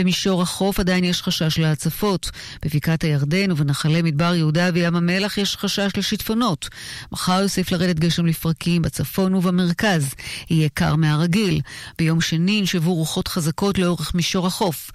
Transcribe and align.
במישור 0.00 0.42
החוף 0.42 0.80
עדיין 0.80 1.04
יש 1.04 1.22
חשש 1.22 1.58
להצפות. 1.58 2.30
בבקעת 2.64 3.04
הירדן 3.04 3.50
ובנחלי 3.50 4.02
מדבר 4.02 4.34
יהודה 4.34 4.70
וים 4.74 4.96
המלח 4.96 5.38
יש 5.38 5.56
חשש 5.56 5.90
לשיטפונות. 5.96 6.68
מחר 7.12 7.40
יוסיף 7.42 7.72
לרדת 7.72 7.98
גשם 7.98 8.26
לפרקים 8.26 8.82
בצפון 8.82 9.34
ובמרכז. 9.34 10.14
יהיה 10.50 10.68
קר 10.74 10.96
מהרגיל. 10.96 11.60
ביום 11.98 12.20
שני 12.20 12.52
ינשבו 12.52 12.94
רוחות 12.94 13.28
חזקות 13.28 13.78
לאורך 13.78 14.14
מישור 14.14 14.46
החוף. 14.46 14.90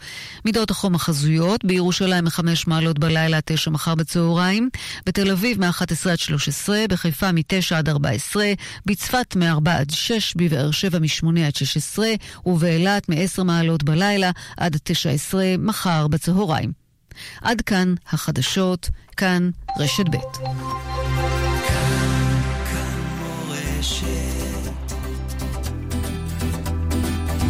מידות 0.45 0.71
החום 0.71 0.95
החזויות, 0.95 1.65
בירושלים 1.65 2.23
מ-5 2.23 2.41
מעלות 2.67 2.99
בלילה 2.99 3.37
עד 3.37 3.43
9 3.45 3.71
מחר 3.71 3.95
בצהריים, 3.95 4.69
בתל 5.05 5.31
אביב 5.31 5.59
מ-11 5.59 6.09
עד 6.09 6.19
13, 6.19 6.85
בחיפה 6.89 7.31
מ-9 7.31 7.75
עד 7.75 7.89
14, 7.89 8.53
בצפת 8.85 9.35
מ-4 9.35 9.69
עד 9.69 9.89
6, 9.91 10.33
בבאר 10.35 10.71
שבע 10.71 10.99
מ-8 10.99 11.39
עד 11.47 11.55
16, 11.55 12.07
ובאילת 12.45 13.09
מ-10 13.09 13.43
מעלות 13.43 13.83
בלילה 13.83 14.31
עד 14.57 14.75
19 14.89 15.55
מחר 15.59 16.07
בצהריים. 16.07 16.71
עד 17.41 17.61
כאן 17.61 17.93
החדשות, 18.11 18.89
כאן 19.17 19.49
רשת 19.79 20.03
ב'. 20.11 20.17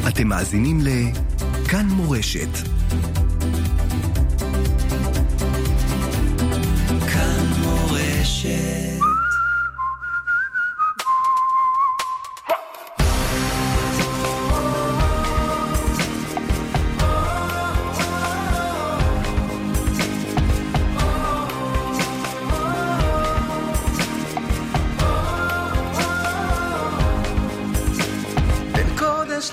אתם 0.08 0.28
מאזינים 0.28 0.80
לכאן 0.84 1.86
מורשת. 1.86 2.79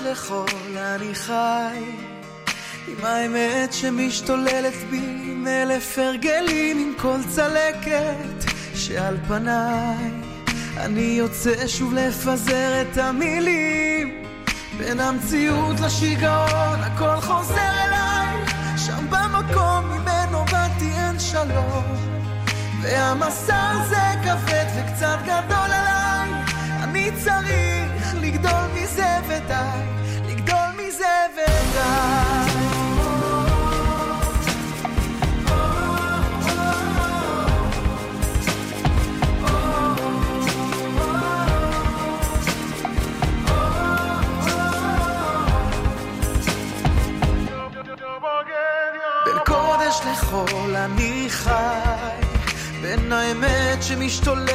לחול 0.01 0.77
אני 0.77 1.15
חי 1.15 1.91
עם 2.87 3.05
האמת 3.05 3.73
שמשתוללת 3.73 4.73
בי 4.89 4.97
עם 4.97 5.47
אלף 5.47 5.97
הרגלים 5.97 6.77
עם 6.77 6.93
כל 6.97 7.17
צלקת 7.29 8.51
שעל 8.75 9.17
פניי. 9.27 10.11
אני 10.77 11.01
יוצא 11.01 11.67
שוב 11.67 11.93
לפזר 11.93 12.81
את 12.81 12.97
המילים. 12.97 14.23
בין 14.77 14.99
המציאות 14.99 15.79
לשיגעון 15.79 16.79
הכל 16.79 17.21
חוזר 17.21 17.71
אליי. 17.85 18.45
שם 18.77 19.05
במקום 19.09 19.85
ממנו 19.85 20.45
באתי 20.51 20.91
אין 20.91 21.19
שלום. 21.19 21.83
והמסע 22.81 23.69
הזה 23.71 24.21
כבד 24.23 24.65
וקצת 24.75 25.17
גדול 25.23 25.71
עליי. 25.71 26.31
אני 26.83 27.11
צריך 27.23 27.96
לגדול 28.27 28.67
מזה 28.75 29.17
ודי 29.27 29.97
לחול 50.11 50.75
אני 50.75 51.25
חי 51.29 52.21
בין 52.81 53.11
האמת 53.11 53.83
שמשתוללת 53.83 54.46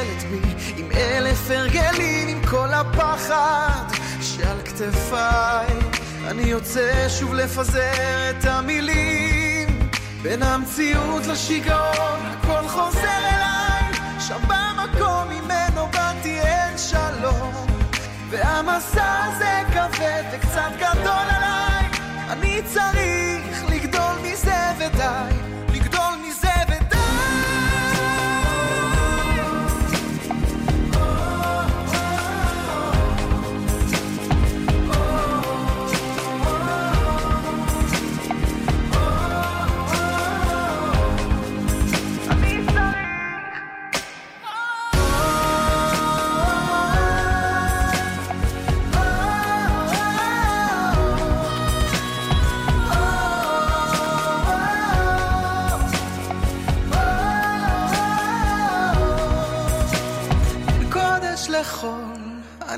כתפיי 4.91 5.79
אני 6.27 6.41
יוצא 6.41 7.09
שוב 7.09 7.33
לפזר 7.33 8.29
את 8.29 8.45
המילים. 8.45 9.89
בין 10.21 10.43
המציאות 10.43 11.25
לשיגעון 11.25 12.19
הכל 12.25 12.67
חוזר 12.67 13.17
אליי. 13.17 13.93
שם 14.19 14.39
במקום 14.47 15.29
ממנו 15.29 15.87
באתי 15.91 16.39
אין 16.39 16.77
שלום. 16.77 17.67
והמסע 18.29 19.23
הזה 19.23 19.61
כבד 19.73 20.23
וקצת 20.33 20.71
גדול 20.77 21.27
עליי. 21.29 21.85
אני 22.29 22.61
צריך 22.73 23.63
לגדול 23.69 24.15
מזה 24.23 24.71
ודי 24.77 25.32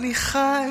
אני 0.06 0.16
חי. 0.16 0.70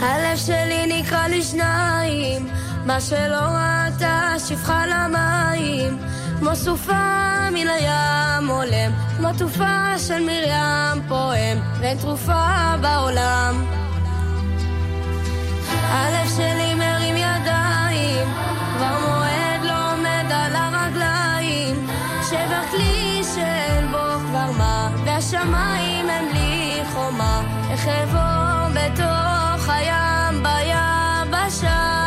הלב 0.00 0.36
שלי 0.36 0.86
נקרע 0.86 1.28
לשניים, 1.28 2.48
מה 2.86 3.00
שלא 3.00 3.40
ראתה 3.40 4.32
שפחה 4.48 4.86
למים, 4.86 5.98
כמו 6.38 6.56
סופה 6.56 7.50
מן 7.52 7.68
הים 7.68 8.48
עולם, 8.50 8.92
כמו 9.16 9.28
תרופה 9.38 9.98
של 9.98 10.20
מרים 10.26 11.02
פועם, 11.08 11.58
ואין 11.80 11.98
תרופה 11.98 12.74
בעולם. 12.80 13.64
הלב 15.88 16.28
שלי 16.36 16.74
מרים 16.74 17.16
ידיים, 17.16 18.28
כבר 18.76 18.98
מועד 19.00 19.64
לא 19.64 19.92
עומד 19.92 20.32
על 20.32 20.56
הרגליים, 20.56 21.86
שבר 22.30 22.62
כלי 22.70 23.22
שאין 23.34 23.90
בו 23.90 23.98
כבר 24.28 24.50
מה, 24.58 24.77
והשמיים 25.18 26.10
הם 26.10 26.28
בלי 26.30 26.80
חומה, 26.92 27.42
איך 27.70 27.88
בתוך 28.74 29.68
הים 29.68 30.42
ביבשה 30.42 31.97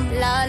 la 0.00 0.46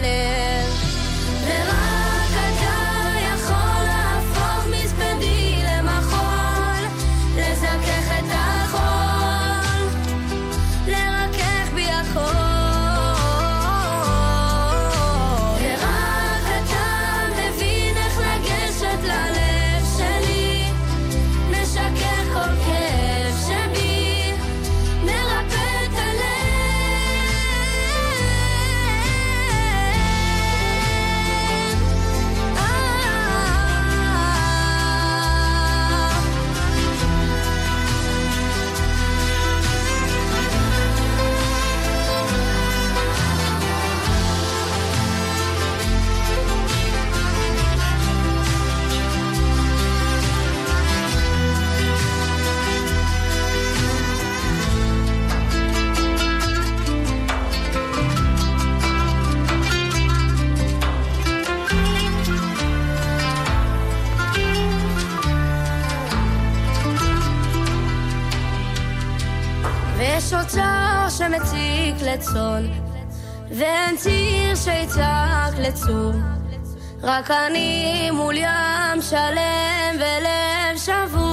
רק 77.02 77.30
אני 77.30 78.10
מול 78.12 78.36
ים 78.36 79.02
שלם 79.02 79.94
ולב 79.94 80.76
שבור. 80.76 81.23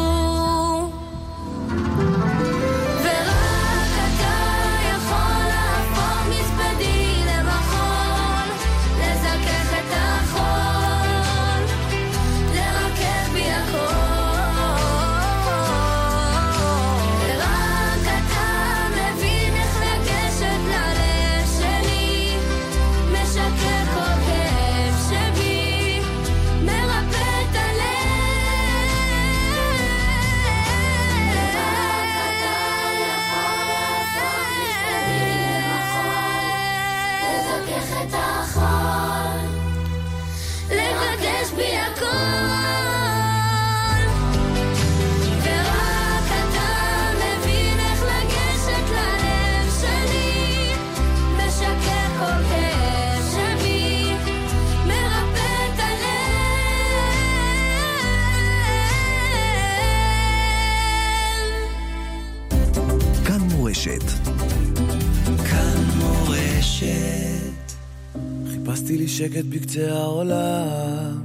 חיפשתי 68.72 68.98
לי 68.98 69.08
שקט 69.08 69.46
בקצה 69.50 69.94
העולם, 69.94 71.22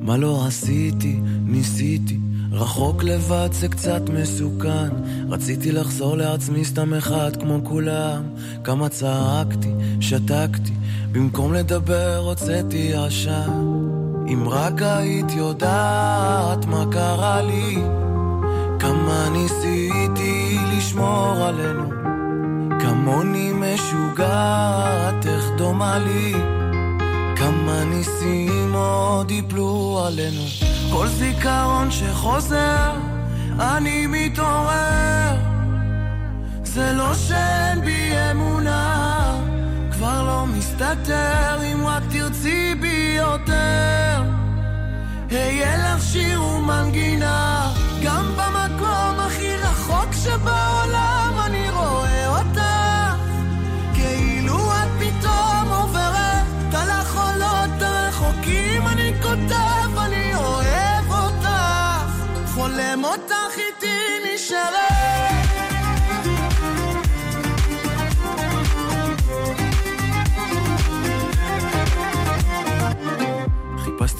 מה 0.00 0.16
לא 0.16 0.46
עשיתי, 0.46 1.20
ניסיתי, 1.44 2.18
רחוק 2.52 3.02
לבד 3.02 3.48
זה 3.52 3.68
קצת 3.68 4.02
מסוכן, 4.08 4.88
רציתי 5.28 5.72
לחזור 5.72 6.16
לעצמי 6.16 6.64
סתם 6.64 6.94
אחד 6.94 7.36
כמו 7.36 7.60
כולם, 7.64 8.22
כמה 8.64 8.88
צעקתי, 8.88 9.68
שתקתי, 10.00 10.72
במקום 11.12 11.54
לדבר 11.54 12.16
הוצאתי 12.16 12.94
עשן. 12.94 13.50
אם 14.32 14.48
רק 14.48 14.82
היית 14.82 15.30
יודעת 15.36 16.64
מה 16.64 16.84
קרה 16.92 17.42
לי, 17.42 17.76
כמה 18.78 19.28
ניסיתי 19.32 20.56
לשמור 20.76 21.36
עלינו, 21.36 21.90
כמוני 22.80 23.52
משוגעת, 23.52 25.26
איך 25.26 25.44
דומה 25.56 25.98
לי. 25.98 26.59
כמה 27.40 27.84
ניסים 27.84 28.74
עוד 28.74 29.30
יפלו 29.30 30.02
עלינו. 30.06 30.42
כל 30.92 31.08
זיכרון 31.08 31.90
שחוזר, 31.90 32.92
אני 33.60 34.06
מתעורר. 34.06 35.36
זה 36.64 36.92
לא 36.92 37.14
שאין 37.14 37.80
בי 37.84 38.12
אמונה 38.30 39.40
כבר 39.92 40.22
לא 40.26 40.46
מסתתר 40.46 41.58
אם 41.72 41.86
רק 41.86 42.02
תרצי 42.10 42.74
בי 42.80 43.16
יותר. 43.16 44.22
אהיה 45.32 45.94
לך 45.94 46.02
שיר 46.02 46.42
ומנגינה 46.42 47.72
גם 48.02 48.24
במקום 48.36 49.20
הכי 49.26 49.56
רחוק 49.56 50.12
שבעולם 50.12 51.34
אני 51.46 51.70
רואה 51.70 52.09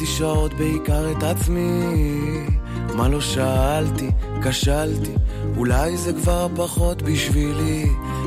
חיפשתי 0.00 0.18
שעות 0.18 0.54
בעיקר 0.54 1.12
את 1.12 1.22
עצמי, 1.22 1.82
מה 2.94 3.08
לא 3.08 3.20
שאלתי, 3.20 4.10
כשלתי, 4.42 5.12
אולי 5.56 5.96
זה 5.96 6.12
כבר 6.12 6.48
פחות 6.56 7.02
בשבילי, 7.02 7.86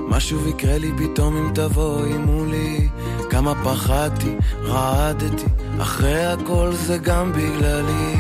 משהו 0.09 0.49
יקרה 0.49 0.77
לי 0.77 0.91
פתאום 0.97 1.37
אם 1.37 1.53
תבואי 1.53 2.17
מולי, 2.17 2.89
כמה 3.29 3.53
פחדתי, 3.63 4.35
רעדתי, 4.63 5.45
אחרי 5.81 6.25
הכל 6.25 6.71
זה 6.73 6.97
גם 6.97 7.31
בגללי. 7.31 8.15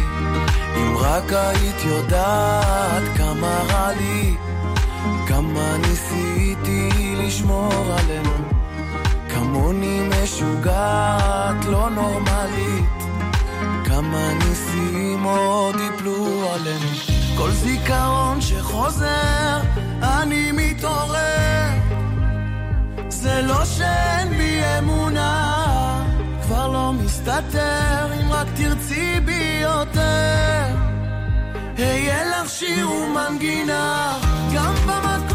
אם 0.77 0.97
רק 0.97 1.33
היית 1.33 1.85
יודעת 1.85 3.03
כמה 3.17 3.61
רע 3.69 3.93
לי, 3.93 4.35
כמה 5.27 5.77
ניסיתי 5.77 6.89
לשמור 7.17 7.73
עלינו, 7.73 8.49
כמוני 9.29 9.99
משוגעת, 10.09 11.65
לא 11.65 11.89
נורמלית, 11.89 12.82
כמה 14.13 14.33
ניסים 14.33 15.23
עוד 15.23 15.75
יפלו 15.75 16.51
עלינו. 16.53 16.87
כל 17.37 17.51
זיכרון 17.51 18.41
שחוזר, 18.41 19.59
אני 20.03 20.51
מתעורר. 20.51 21.69
זה 23.09 23.41
לא 23.41 23.65
שאין 23.65 24.29
בי 24.37 24.61
אמונה, 24.77 26.05
כבר 26.41 26.67
לא 26.67 26.93
מסתתר 26.93 28.13
אם 28.21 28.31
רק 28.31 28.47
תרצי 28.55 29.19
בי 29.25 29.59
יותר. 29.61 30.65
אהיה 31.79 32.25
לך 32.25 32.49
שיר 32.49 32.91
ומנגינה, 32.91 34.17
גם 34.55 34.73
במקום 34.85 35.32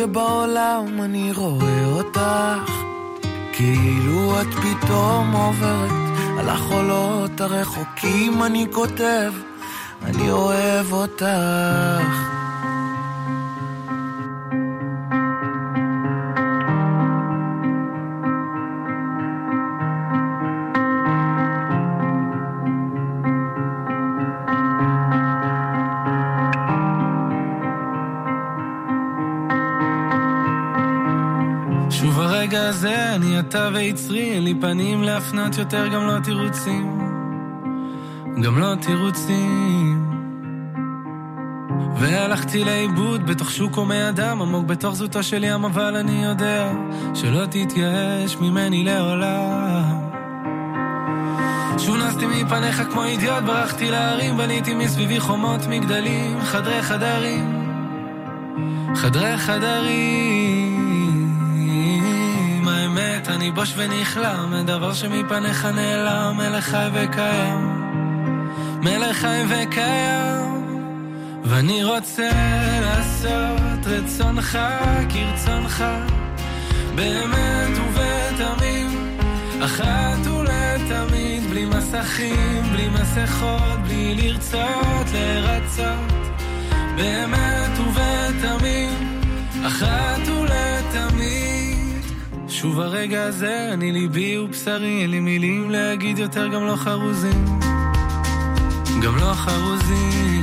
שבעולם 0.00 1.02
אני 1.02 1.32
רואה 1.32 1.86
אותך. 1.86 2.72
כאילו 3.52 4.40
את 4.40 4.46
פתאום 4.46 5.32
עוברת 5.32 5.90
על 6.38 6.48
החולות 6.48 7.40
הרחוקים 7.40 8.42
אני 8.42 8.66
כותב 8.72 9.32
אני 10.02 10.30
אוהב 10.30 10.92
אותך. 10.92 12.29
שוב 32.00 32.20
הרגע 32.20 32.68
הזה, 32.68 33.14
אני 33.14 33.38
אתה 33.38 33.68
ויצרי, 33.74 34.32
אין 34.32 34.44
לי 34.44 34.54
פנים 34.60 35.02
להפנות 35.02 35.58
יותר, 35.58 35.86
גם 35.86 36.06
לא 36.06 36.18
תירוצים. 36.24 36.98
גם 38.42 38.58
לא 38.58 38.74
תירוצים. 38.74 40.10
והלכתי 41.96 42.64
לאיבוד 42.64 43.26
בתוך 43.26 43.50
שוק 43.50 43.74
הומי 43.74 44.08
אדם, 44.08 44.42
עמוק 44.42 44.66
בתוך 44.66 44.94
זוטו 44.94 45.22
של 45.22 45.44
ים, 45.44 45.64
אבל 45.64 45.96
אני 45.96 46.24
יודע 46.24 46.72
שלא 47.14 47.46
תתייאש 47.46 48.36
ממני 48.36 48.84
לעולם. 48.84 50.10
שוב 51.78 51.96
נסתי 51.96 52.26
מפניך 52.26 52.82
כמו 52.92 53.04
אידיוט, 53.04 53.42
ברחתי 53.46 53.90
להרים, 53.90 54.36
בניתי 54.36 54.74
מסביבי 54.74 55.20
חומות 55.20 55.60
מגדלים, 55.66 56.40
חדרי 56.40 56.82
חדרים, 56.82 57.66
חדרי 58.94 59.36
חדרים. 59.36 60.59
אני 63.30 63.50
בוש 63.50 63.74
ונכלם, 63.76 64.54
דבר 64.66 64.94
שמפניך 64.94 65.64
נעלם, 65.64 66.36
מלך 66.36 66.64
חי 66.64 66.88
וקיים, 66.92 67.92
מלך 68.82 69.16
חי 69.16 69.42
וקיים. 69.48 70.60
ואני 71.44 71.84
רוצה 71.84 72.30
לעשות 72.80 73.86
רצונך 73.86 74.58
כרצונך, 75.08 75.84
באמת 76.94 77.78
ובתמים, 77.78 79.18
אחת 79.64 80.26
ולתמיד, 80.26 81.50
בלי 81.50 81.64
מסכים, 81.64 82.62
בלי 82.72 82.88
מסכות, 82.88 83.78
בלי 83.84 84.14
לרצות 84.14 85.06
לרצות, 85.12 86.12
באמת 86.96 87.78
ובתמים, 87.78 89.20
אחת 89.66 90.28
ולתמיד. 90.28 91.59
שוב 92.50 92.80
הרגע 92.80 93.22
הזה, 93.22 93.70
אני 93.72 93.92
ליבי 93.92 94.38
ובשרי, 94.38 95.02
אין 95.02 95.10
לי 95.10 95.20
מילים 95.20 95.70
להגיד 95.70 96.18
יותר, 96.18 96.48
גם 96.48 96.66
לא 96.66 96.76
חרוזים, 96.76 97.44
גם 99.02 99.16
לא 99.16 99.32
חרוזים. 99.34 100.42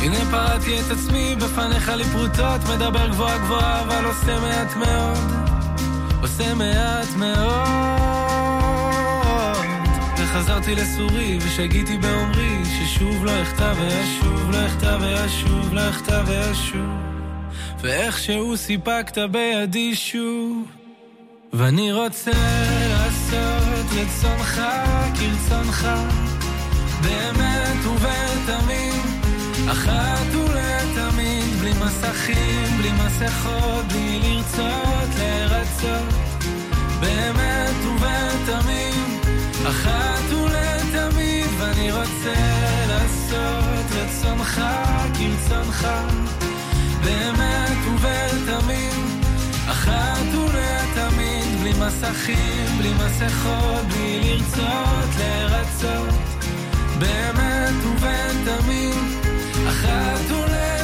הנה 0.00 0.16
פרעתי 0.30 0.80
את 0.80 0.90
עצמי 0.90 1.36
בפניך 1.36 1.88
לי 1.88 2.04
פרוטות, 2.04 2.60
מדבר 2.74 3.08
גבוהה 3.08 3.38
גבוהה, 3.38 3.82
אבל 3.82 4.04
עושה 4.04 4.40
מעט 4.40 4.76
מאוד, 4.76 5.18
עושה 6.22 6.54
מעט 6.54 7.16
מאוד. 7.16 7.84
וחזרתי 10.18 10.74
לסורי, 10.74 11.38
ושגיתי 11.42 11.98
באומרי, 11.98 12.62
ששוב 12.64 13.24
לא 13.24 13.42
אחטא 13.42 13.74
ואשוב, 13.76 14.50
לא 14.50 14.66
אחטא 14.66 14.98
ואשוב, 15.00 15.74
לא 15.74 15.88
אחטא 15.88 16.22
ואשוב. 16.26 17.13
ואיכשהו 17.84 18.56
סיפקת 18.56 19.18
בידי 19.18 19.94
שוב, 19.94 20.68
ואני 21.52 21.92
רוצה 21.92 22.30
לעשות 22.88 23.86
רצונך 23.92 24.62
כרצונך, 25.14 25.88
באמת 27.02 27.86
ובתמים. 27.86 29.02
אחת 29.70 30.34
ולתמיד, 30.34 31.44
בלי 31.60 31.70
מסכים, 31.70 32.78
בלי 32.78 32.90
מסכות, 32.92 33.84
בלי 33.92 34.18
לרצות 34.18 35.10
לרצות, 35.18 36.14
באמת 37.00 37.84
ובתמים, 37.84 39.20
אחת 39.68 40.32
ולתמיד, 40.32 41.46
ואני 41.58 41.92
רוצה 41.92 42.34
לעשות 42.88 43.86
רצונך 43.92 44.60
כרצונך, 45.14 45.88
באמת 47.04 47.63
מסכים, 51.86 52.78
בלי 52.78 52.92
מסכות, 52.94 53.84
בלי 53.88 54.38
לרצות 54.38 55.08
לרצות, 55.18 56.14
באמת 56.98 57.84
ובתמים, 57.84 59.20
אחת 59.68 60.30
ולתמיד. 60.30 60.83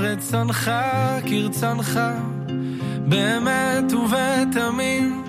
רצונך 0.00 0.70
כרצונך, 1.26 2.00
באמת 3.08 3.92
ובתמים. 3.92 5.20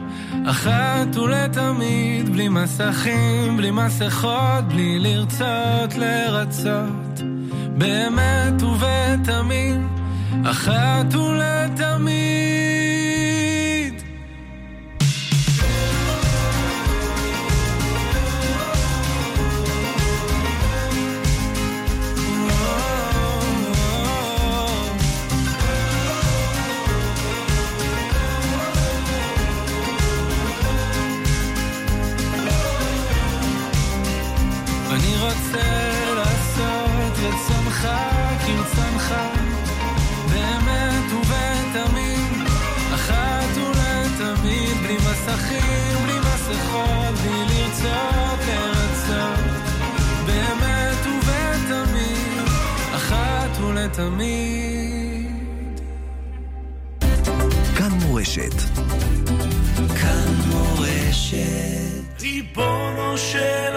אחת 0.46 1.18
ולתמיד, 1.18 2.30
בלי 2.30 2.50
מסכים, 2.50 3.58
בלי 3.58 3.72
מסכות, 3.72 4.64
בלי 4.68 5.00
לרצות 5.00 5.96
לרצות, 5.98 7.22
באמת 7.78 8.64
ובתמים, 8.64 9.88
אחת 10.46 11.16
ולתמיד. 11.16 12.81
ולתמיד. 54.02 55.80
כאן 57.78 57.92
מורשת. 57.92 58.54
כאן 60.02 60.34
מורשת. 60.48 62.22
ריבונו 62.22 63.18
של 63.18 63.76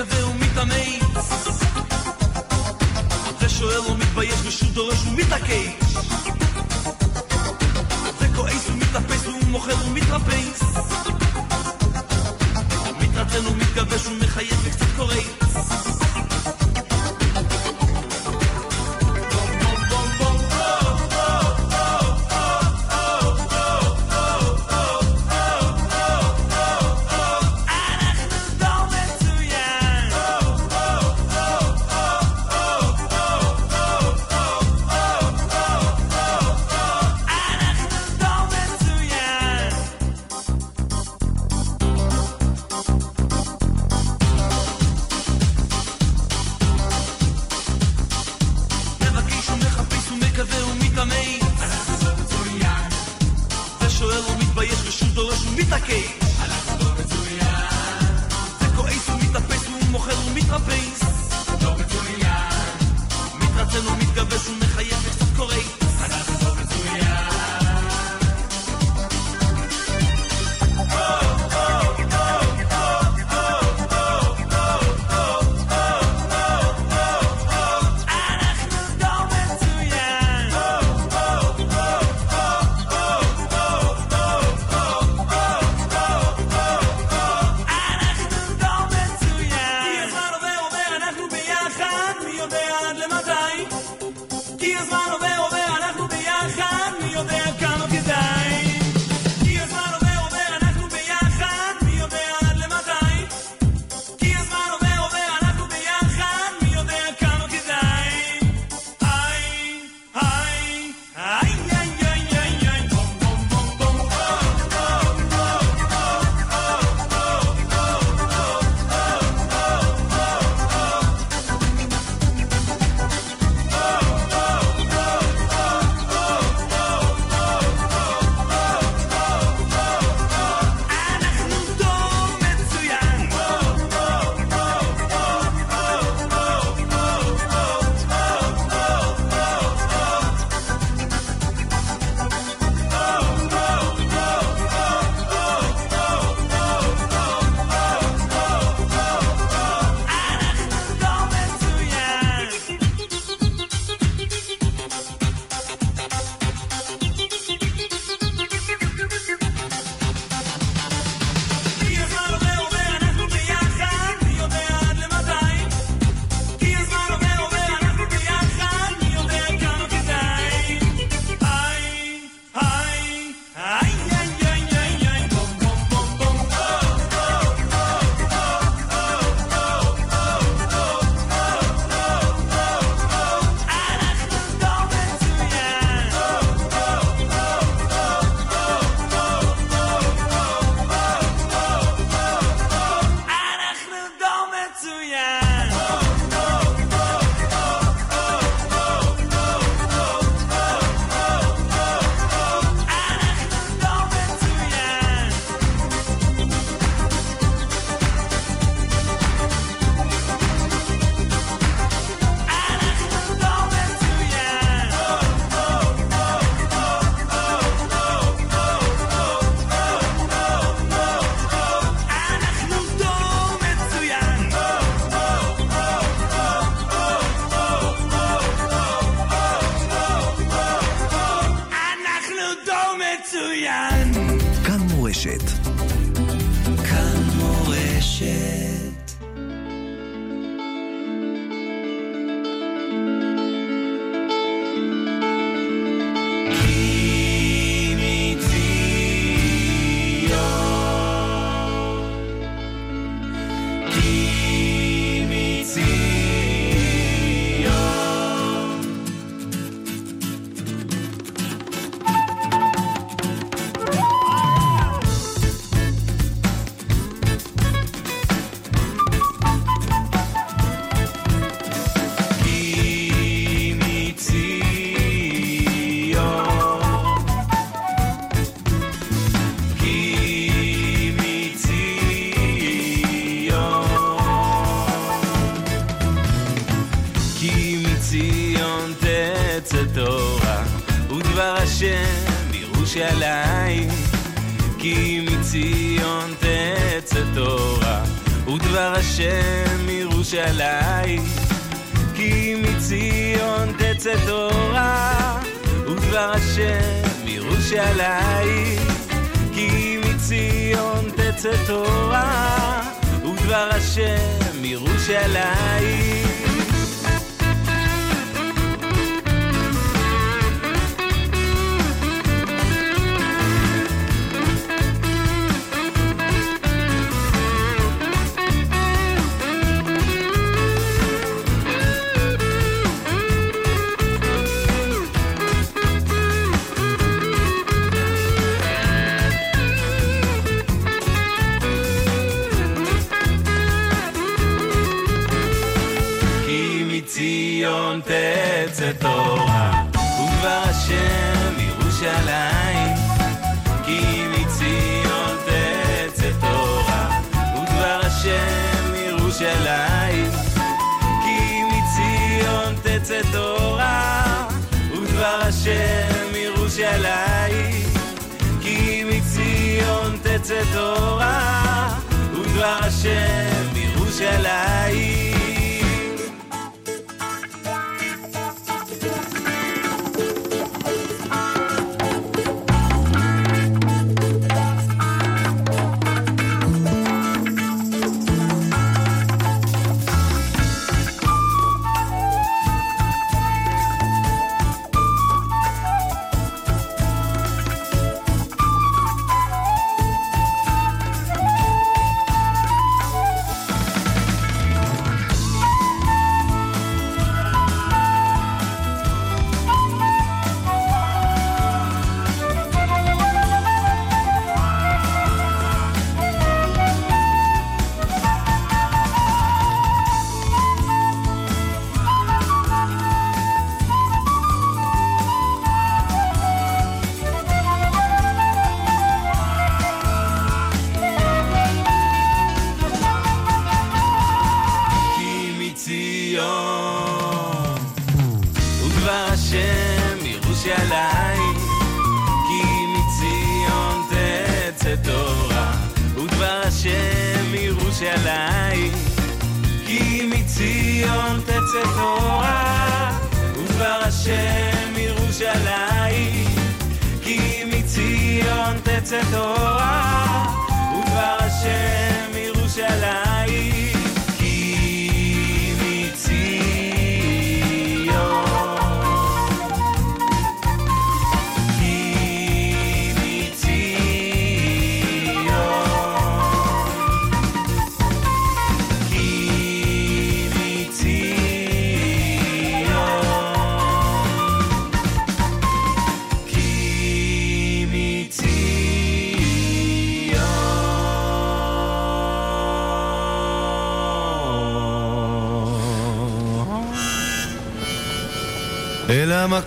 מקווה 0.00 0.26
ומתאמץ 0.26 1.28
זה 3.40 3.48
שואל 3.48 3.80
ומתבייש 3.80 4.40
ושוב 4.44 4.72
דורש 4.72 5.06
ומתעקש 5.06 5.94
זה 8.18 8.26
כועס 8.36 8.68
ומתאפס 8.68 9.26
ומוכר 9.26 9.86
ומתרפס 9.86 10.62
מתרצן 13.00 13.46
ומתגבש 13.46 14.06
ומחייך 14.06 14.58
וקצת 14.64 14.86
קורץ 14.96 15.99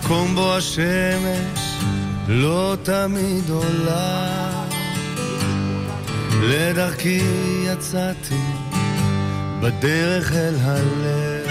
אל 0.04 0.08
המקום 0.08 0.34
בו 0.34 0.54
השמש 0.56 1.78
לא 2.28 2.76
תמיד 2.82 3.50
עולה. 3.50 4.64
לדרכי 6.42 7.22
יצאתי 7.64 8.42
בדרך 9.60 10.32
אל 10.32 10.54
הלב. 10.60 11.46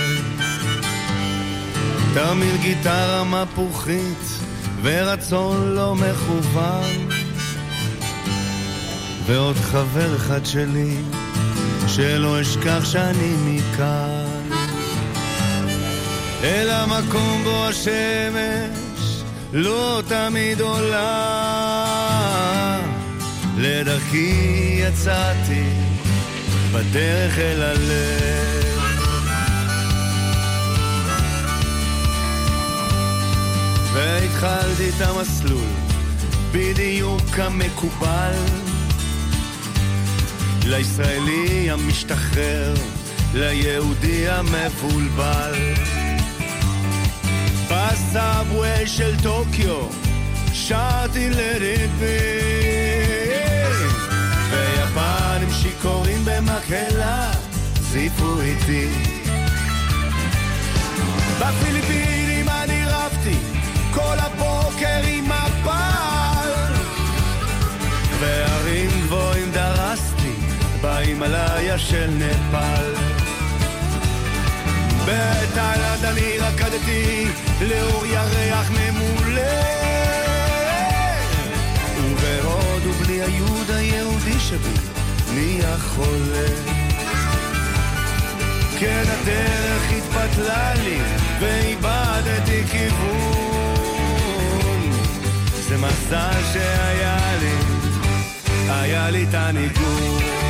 תרמיל 2.14 2.58
גיטרה 2.62 3.24
מפוחית 3.24 4.24
ורצון 4.82 5.76
לא 5.76 5.96
מכוון. 5.96 7.10
ועוד 9.26 9.56
חבר 9.56 10.16
אחד 10.16 10.46
שלי 10.46 10.98
שלא 11.88 12.42
אשכח 12.42 12.86
שאני 12.86 13.34
מכאן. 13.46 14.33
אל 16.44 16.70
המקום 16.70 17.44
בו 17.44 17.66
השמש 17.66 19.24
לא 19.54 20.02
תמיד 20.08 20.62
עולה. 20.62 21.94
לדרכי 23.58 24.80
יצאתי 24.80 25.64
בדרך 26.72 27.38
אל 27.38 27.62
הלב. 27.62 28.64
והתחלתי 33.94 34.90
את 34.90 35.02
המסלול 35.02 35.70
בדיוק 36.52 37.22
כמקובל 37.22 38.36
לישראלי 40.66 41.72
המשתחרר, 41.72 42.74
ליהודי 43.34 44.30
המבולבל. 44.30 46.03
בסאבווי 47.94 48.88
של 48.88 49.22
טוקיו. 49.24 49.88
שרתי 50.54 51.30
לריבי 51.30 52.18
ויפנים 54.52 55.50
שיכורים 55.52 56.26
במקהלה 56.26 57.32
זיפו 57.82 58.42
איתי. 58.42 58.90
בפיליפינים 61.40 62.50
אני 62.50 62.84
רבתי 62.86 63.38
כל 63.94 64.16
הבוקר 64.18 65.02
עם 65.08 65.26
מפל 65.26 66.74
וערים 68.20 68.90
גבוהים 69.02 69.52
דרסתי 69.52 70.34
בהימאליה 70.82 71.78
של 71.78 72.10
נפאל 72.10 73.03
בתאילנד 75.06 76.06
אני 76.06 76.38
רקדתי 76.40 77.28
לאור 77.62 78.06
ירח 78.06 78.72
ממולא. 78.72 79.42
ובהודו 81.98 82.92
בלי 82.92 83.22
היוד 83.22 83.72
היהודי 83.72 84.40
שבי 84.40 84.74
נהיה 85.34 85.78
חולה 85.78 86.48
כן 88.80 89.04
הדרך 89.08 89.92
התפתלה 89.98 90.74
לי 90.74 91.00
ואיבדתי 91.40 92.64
כיוון. 92.72 93.84
זה 95.68 95.78
מזל 95.78 96.44
שהיה 96.54 97.38
לי, 97.40 97.56
היה 98.70 99.10
לי 99.10 99.24
את 99.24 99.34
הניגון 99.34 100.43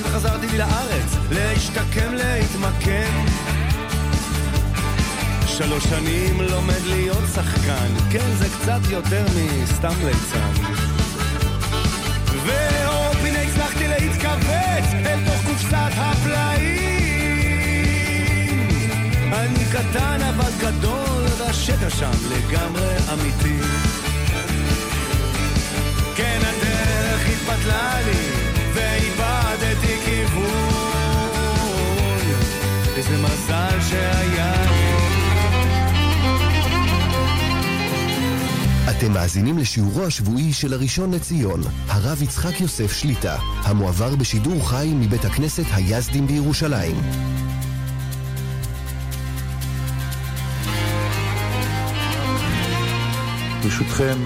חזרתי 0.00 0.46
לי 0.46 0.58
לארץ, 0.58 1.16
להשתקם, 1.30 2.14
להתמקם. 2.14 3.24
שלוש 5.46 5.84
שנים 5.84 6.40
לומד 6.40 6.80
להיות 6.86 7.24
שחקן, 7.34 7.88
כן, 8.10 8.30
זה 8.38 8.46
קצת 8.48 8.80
יותר 8.90 9.24
מסתם 9.62 9.94
ליצן. 10.04 10.52
והופ, 12.46 13.16
הנה 13.24 13.42
הצלחתי 13.42 13.88
להתכווץ 13.88 15.06
אל 15.06 15.18
תוך 15.24 15.46
קופסת 15.46 15.92
הפלאים. 15.96 16.92
אני 19.32 19.64
קטן 19.72 20.20
אבל 20.22 20.50
גדול, 20.60 21.24
והשטע 21.38 21.90
שם 21.90 22.10
לגמרי 22.30 22.94
אמיתי. 23.12 23.58
כן, 26.16 26.40
הדרך 26.42 27.26
התפתלה 27.28 28.00
לי. 28.06 28.52
ואיבדתי 28.74 29.41
כיוון. 30.32 30.72
איזה 32.96 33.16
מזל 33.22 33.80
שהיה 33.80 34.62
אתם 38.90 39.12
מאזינים 39.12 39.58
לשיעורו 39.58 40.04
השבועי 40.04 40.52
של 40.52 40.72
הראשון 40.72 41.14
לציון, 41.14 41.60
הרב 41.88 42.22
יצחק 42.22 42.60
יוסף 42.60 42.92
שליטה, 42.92 43.36
המועבר 43.62 44.16
בשידור 44.16 44.68
חי 44.68 44.92
מבית 44.94 45.24
הכנסת 45.24 45.64
היזדים 45.72 46.26
בירושלים. 46.26 46.96
ברשותכם, 53.62 54.18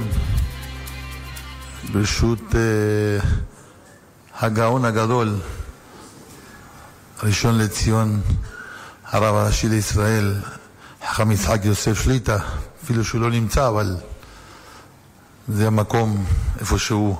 ברשות... 1.92 2.40
uh, 2.50 2.56
הגאון 4.40 4.84
הגדול, 4.84 5.34
הראשון 7.18 7.58
לציון, 7.58 8.20
הרב 9.04 9.34
הראשי 9.34 9.68
לישראל, 9.68 10.34
חכם 11.08 11.30
יצחק 11.30 11.60
יוסף 11.64 12.02
שליטא, 12.02 12.36
אפילו 12.84 13.04
שהוא 13.04 13.20
לא 13.20 13.30
נמצא, 13.30 13.68
אבל 13.68 13.96
זה 15.48 15.66
המקום 15.66 16.26
איפה 16.60 16.78
שהוא 16.78 17.16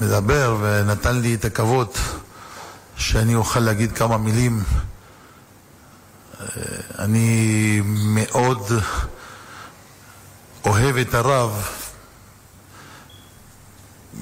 מדבר, 0.00 0.56
ונתן 0.60 1.16
לי 1.20 1.34
את 1.34 1.44
הכבוד 1.44 1.88
שאני 2.96 3.34
אוכל 3.34 3.60
להגיד 3.60 3.92
כמה 3.92 4.18
מילים. 4.18 4.62
אני 6.98 7.80
מאוד 7.84 8.72
אוהב 10.64 10.96
את 10.96 11.14
הרב, 11.14 11.68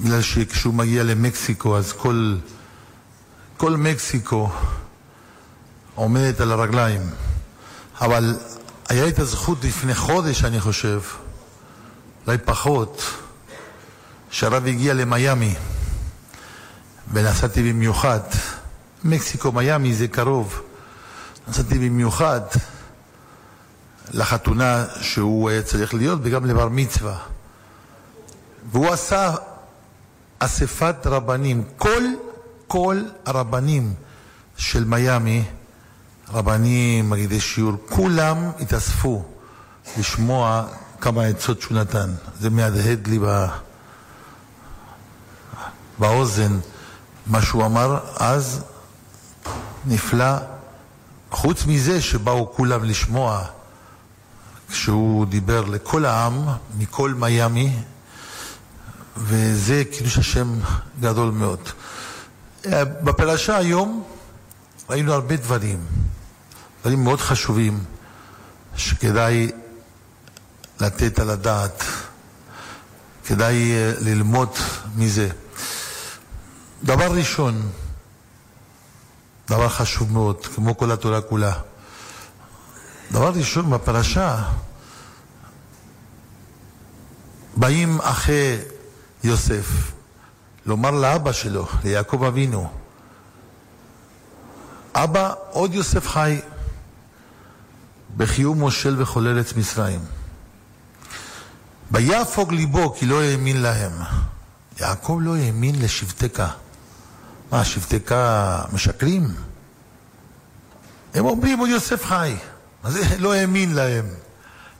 בגלל 0.01 0.21
שכשהוא 0.21 0.73
מגיע 0.73 1.03
למקסיקו 1.03 1.77
אז 1.77 1.93
כל, 1.93 2.35
כל 3.57 3.77
מקסיקו 3.77 4.49
עומדת 5.95 6.39
על 6.39 6.51
הרגליים. 6.51 7.01
אבל 8.01 8.37
היה 8.89 9.07
את 9.07 9.19
הזכות 9.19 9.63
לפני 9.63 9.95
חודש, 9.95 10.43
אני 10.43 10.59
חושב, 10.59 11.01
אולי 12.27 12.37
פחות, 12.37 13.03
שהרב 14.31 14.65
הגיע 14.65 14.93
למיאמי 14.93 15.55
ונסעתי 17.13 17.73
במיוחד. 17.73 18.19
מקסיקו, 19.03 19.51
מיאמי 19.51 19.93
זה 19.93 20.07
קרוב. 20.07 20.61
נסעתי 21.47 21.79
במיוחד 21.79 22.41
לחתונה 24.11 24.85
שהוא 25.01 25.49
היה 25.49 25.61
צריך 25.61 25.93
להיות 25.93 26.19
וגם 26.23 26.45
לבר 26.45 26.69
מצווה. 26.69 27.17
והוא 28.71 28.89
עשה 28.89 29.35
אספת 30.39 30.95
רבנים, 31.05 31.63
כל, 31.77 32.03
כל 32.67 33.01
הרבנים 33.25 33.93
של 34.57 34.83
מיאמי, 34.83 35.43
רבנים, 36.29 37.09
מגידי 37.09 37.39
שיעור, 37.39 37.73
כולם 37.89 38.51
התאספו 38.59 39.25
לשמוע 39.97 40.67
כמה 41.01 41.23
עצות 41.23 41.61
שהוא 41.61 41.77
נתן. 41.77 42.13
זה 42.39 42.49
מהדהד 42.49 43.07
לי 43.07 43.19
בא... 43.19 43.47
באוזן 45.99 46.59
מה 47.27 47.41
שהוא 47.41 47.65
אמר, 47.65 47.99
אז 48.15 48.63
נפלא. 49.85 50.37
חוץ 51.31 51.65
מזה 51.65 52.01
שבאו 52.01 52.53
כולם 52.55 52.83
לשמוע 52.83 53.43
כשהוא 54.69 55.25
דיבר 55.25 55.61
לכל 55.65 56.05
העם, 56.05 56.45
מכל 56.77 57.13
מיאמי, 57.13 57.75
וזה 59.17 59.83
קידוש 59.91 60.17
השם 60.17 60.59
גדול 60.99 61.31
מאוד. 61.31 61.69
אה, 62.73 62.85
בפרשה 62.85 63.57
היום 63.57 64.03
ראינו 64.89 65.13
הרבה 65.13 65.35
דברים, 65.35 65.85
דברים 66.81 67.03
מאוד 67.03 67.19
חשובים 67.19 67.83
שכדאי 68.75 69.51
לתת 70.79 71.19
על 71.19 71.29
הדעת, 71.29 71.83
כדאי 73.25 73.71
אה, 73.71 73.93
ללמוד 73.99 74.49
מזה. 74.95 75.29
דבר 76.83 77.11
ראשון, 77.11 77.69
דבר 79.47 79.69
חשוב 79.69 80.11
מאוד, 80.11 80.45
כמו 80.45 80.77
כל 80.77 80.91
התורה 80.91 81.21
כולה. 81.21 81.53
דבר 83.11 83.29
ראשון 83.29 83.69
בפרשה, 83.69 84.43
באים 87.55 88.01
אחרי 88.01 88.57
יוסף, 89.23 89.91
לומר 90.67 90.91
לאבא 90.91 91.31
שלו, 91.31 91.67
ליעקב 91.83 92.23
אבינו, 92.23 92.69
אבא, 94.95 95.33
עוד 95.51 95.73
יוסף 95.73 96.07
חי, 96.07 96.41
בחיוב 98.17 98.57
מושל 98.57 99.01
וכל 99.01 99.27
ארץ 99.27 99.53
מצרים. 99.53 99.99
ויפוג 101.91 102.53
ליבו 102.53 102.93
כי 102.93 103.05
לא 103.05 103.21
האמין 103.21 103.61
להם. 103.61 103.91
יעקב 104.79 105.19
לא 105.21 105.35
האמין 105.35 105.81
לשבטך. 105.81 106.43
מה, 107.51 107.65
שבטך 107.65 108.15
משקרים? 108.73 109.27
הם 111.13 111.25
אומרים, 111.25 111.59
עוד 111.59 111.69
יוסף 111.69 112.05
חי. 112.05 112.35
מה 112.83 112.91
זה 112.91 113.01
לא 113.19 113.33
האמין 113.33 113.73
להם? 113.73 114.05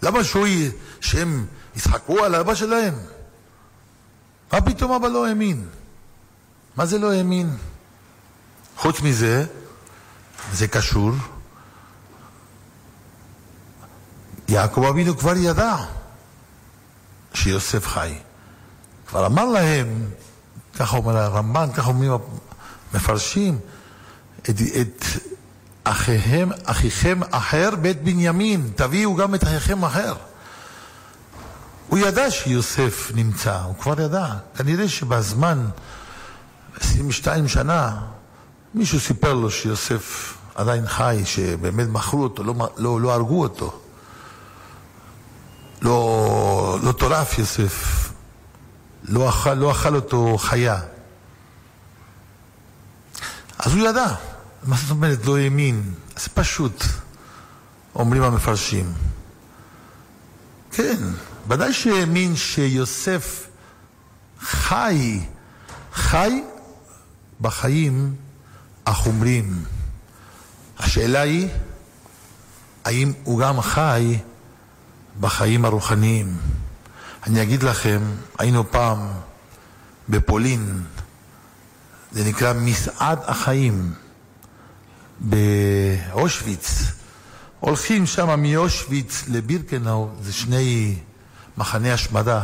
למה 0.04 0.24
שהוא, 0.24 0.48
שהם 1.02 1.46
יצחקו 1.76 2.24
על 2.24 2.36
אבא 2.36 2.56
שלהם? 2.56 2.94
מה 4.54 4.62
פתאום 4.62 4.92
אבא 4.92 5.08
לא 5.08 5.28
האמין? 5.28 5.68
מה 6.78 6.86
זה 6.86 6.98
לא 6.98 7.14
האמין? 7.14 7.58
חוץ 8.78 9.02
מזה, 9.02 9.46
זה 10.54 10.68
קשור, 10.68 11.12
יעקב 14.48 14.84
אבינו 14.84 15.18
כבר 15.18 15.38
ידע 15.38 15.76
שיוסף 17.34 17.88
חי. 17.88 18.14
כבר 19.08 19.26
אמר 19.26 19.46
להם, 19.46 20.06
ככה 20.76 20.98
אומר 20.98 21.18
הרמב"ן, 21.18 21.70
ככה 21.74 21.88
אומרים 21.88 22.12
המפרשים, 22.94 23.60
את, 24.42 24.56
את 24.82 25.06
אחיהם, 25.84 26.52
אחיכם 26.64 27.20
אחר 27.32 27.70
בית 27.82 28.04
בנימין, 28.04 28.72
תביאו 28.76 29.16
גם 29.16 29.36
את 29.36 29.44
אחיכם 29.44 29.84
אחר. 29.84 30.16
הוא 31.88 32.00
ידע 32.00 32.32
שיוסף 32.32 33.12
נמצא, 33.16 33.62
הוא 33.62 33.76
כבר 33.76 34.02
ידע. 34.02 34.34
כנראה 34.56 34.90
שבזמן, 34.90 35.70
22 36.80 37.48
שנה, 37.48 37.98
מישהו 38.74 39.00
סיפר 39.00 39.34
לו 39.34 39.52
שיוסף 39.52 40.38
עדיין 40.56 40.88
חי, 40.88 41.22
שבאמת 41.26 41.88
מכרו 41.88 42.24
אותו, 42.24 42.44
לא, 42.44 42.54
לא, 42.78 43.02
לא 43.02 43.14
הרגו 43.14 43.42
אותו. 43.42 43.80
לא, 45.82 46.78
לא 46.84 46.92
טורף 46.92 47.38
יוסף, 47.40 48.10
לא 49.04 49.30
אכל, 49.30 49.54
לא 49.54 49.72
אכל 49.72 49.96
אותו 49.96 50.38
חיה. 50.38 50.80
אז 53.60 53.74
הוא 53.74 53.88
ידע. 53.88 54.14
מה 54.64 54.76
זאת 54.76 54.90
אומרת 54.90 55.26
לא 55.26 55.38
האמין? 55.38 55.94
זה 56.18 56.30
פשוט, 56.34 56.84
אומרים 57.96 58.24
המפרשים. 58.24 58.94
כן, 60.72 60.98
ודאי 61.48 61.74
שהאמין 61.74 62.36
שיוסף 62.36 63.48
חי, 64.42 65.20
חי 65.94 66.44
בחיים 67.42 68.16
החומריים. 68.86 69.64
השאלה 70.80 71.22
היא, 71.22 71.48
האם 72.86 73.14
הוא 73.24 73.40
גם 73.40 73.62
חי 73.62 74.18
בחיים 75.20 75.66
הרוחניים? 75.66 76.38
אני 77.28 77.42
אגיד 77.42 77.64
לכם, 77.64 78.02
היינו 78.40 78.72
פעם 78.72 79.08
בפולין, 80.10 80.84
זה 82.12 82.24
נקרא 82.24 82.54
מסעד 82.54 83.20
החיים 83.26 83.94
באושוויץ. 85.20 86.92
הולכים 87.60 88.06
שם 88.06 88.42
מאושוויץ 88.44 89.24
לבירקנאו, 89.28 90.10
זה 90.22 90.34
שני 90.34 90.96
מחנה 91.58 91.94
השמדה, 91.94 92.44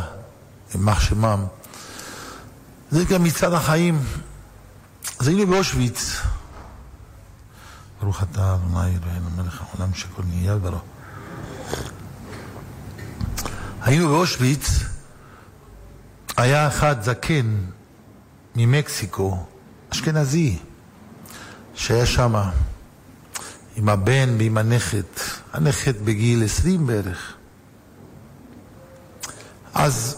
יימח 0.74 1.00
שמם. 1.00 1.44
זה 2.90 3.04
גם 3.04 3.24
מצעד 3.24 3.52
החיים. 3.52 3.98
אז 5.18 5.28
היינו 5.28 5.46
באושוויץ. 5.46 6.20
ברוך 8.00 8.22
אתה 8.22 8.54
אדוני 8.54 8.96
אלוהינו 8.96 9.30
מלך 9.36 9.62
העולם 9.62 9.94
שכל 9.94 10.22
נהיה 10.28 10.56
ברו. 10.56 10.78
היינו 13.82 14.08
באושוויץ, 14.08 14.68
היה 16.36 16.68
אחד 16.68 17.02
זקן 17.02 17.56
ממקסיקו, 18.56 19.46
אשכנזי, 19.92 20.58
שהיה 21.74 22.06
שם 22.06 22.34
עם 23.76 23.88
הבן 23.88 24.36
ועם 24.38 24.58
הנכד, 24.58 25.02
הנכד 25.52 26.04
בגיל 26.04 26.44
20 26.44 26.86
בערך. 26.86 27.34
אז 29.74 30.16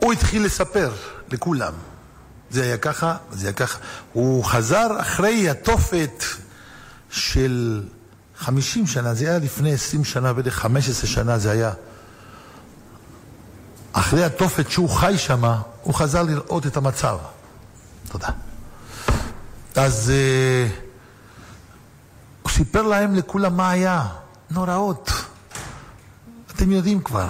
הוא 0.00 0.12
התחיל 0.12 0.44
לספר 0.44 0.94
לכולם. 1.28 1.72
זה 2.50 2.62
היה 2.62 2.76
ככה, 2.76 3.16
זה 3.32 3.46
היה 3.46 3.52
ככה. 3.52 3.78
הוא 4.12 4.44
חזר 4.44 5.00
אחרי 5.00 5.50
התופת 5.50 6.24
של 7.10 7.82
50 8.36 8.86
שנה, 8.86 9.14
זה 9.14 9.28
היה 9.28 9.38
לפני 9.38 9.72
20 9.72 10.04
שנה, 10.04 10.32
בערך 10.32 10.54
15 10.54 11.10
שנה 11.10 11.38
זה 11.38 11.50
היה. 11.50 11.72
אחרי 13.92 14.24
התופת 14.24 14.70
שהוא 14.70 14.88
חי 14.88 15.14
שם, 15.18 15.44
הוא 15.82 15.94
חזר 15.94 16.22
לראות 16.22 16.66
את 16.66 16.76
המצב. 16.76 17.18
תודה. 18.08 18.28
אז 19.74 20.12
uh, 20.12 20.72
הוא 22.42 22.50
סיפר 22.50 22.82
להם 22.82 23.14
לכולם 23.14 23.56
מה 23.56 23.70
היה. 23.70 24.06
נוראות. 24.50 25.12
אתם 26.54 26.72
יודעים 26.72 27.00
כבר. 27.02 27.28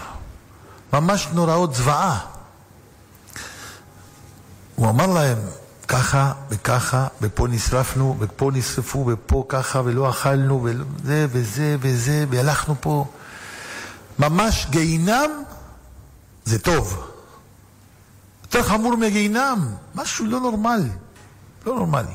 ממש 0.93 1.29
נוראות 1.33 1.75
זוועה. 1.75 2.36
הוא 4.77 4.89
אמר 4.89 5.07
להם, 5.07 5.39
ככה 5.89 6.33
וככה, 6.51 7.07
ופה 7.23 7.49
נשרפנו, 7.49 8.17
ופה 8.19 8.51
נשרפו, 8.55 9.05
ופה 9.09 9.45
ככה, 9.49 9.81
ולא 9.85 10.11
אכלנו, 10.11 10.63
וזה 10.63 11.27
וזה 11.31 11.77
וזה, 11.81 12.25
והלכנו 12.31 12.75
פה. 12.81 13.07
ממש 14.19 14.67
גיהינם 14.71 15.31
זה 16.45 16.59
טוב. 16.59 17.09
יותר 18.43 18.63
חמור 18.63 18.97
מגיהינם, 18.97 19.69
משהו 19.95 20.27
לא 20.27 20.41
נורמלי. 20.41 20.91
לא 21.67 21.75
נורמלי. 21.75 22.15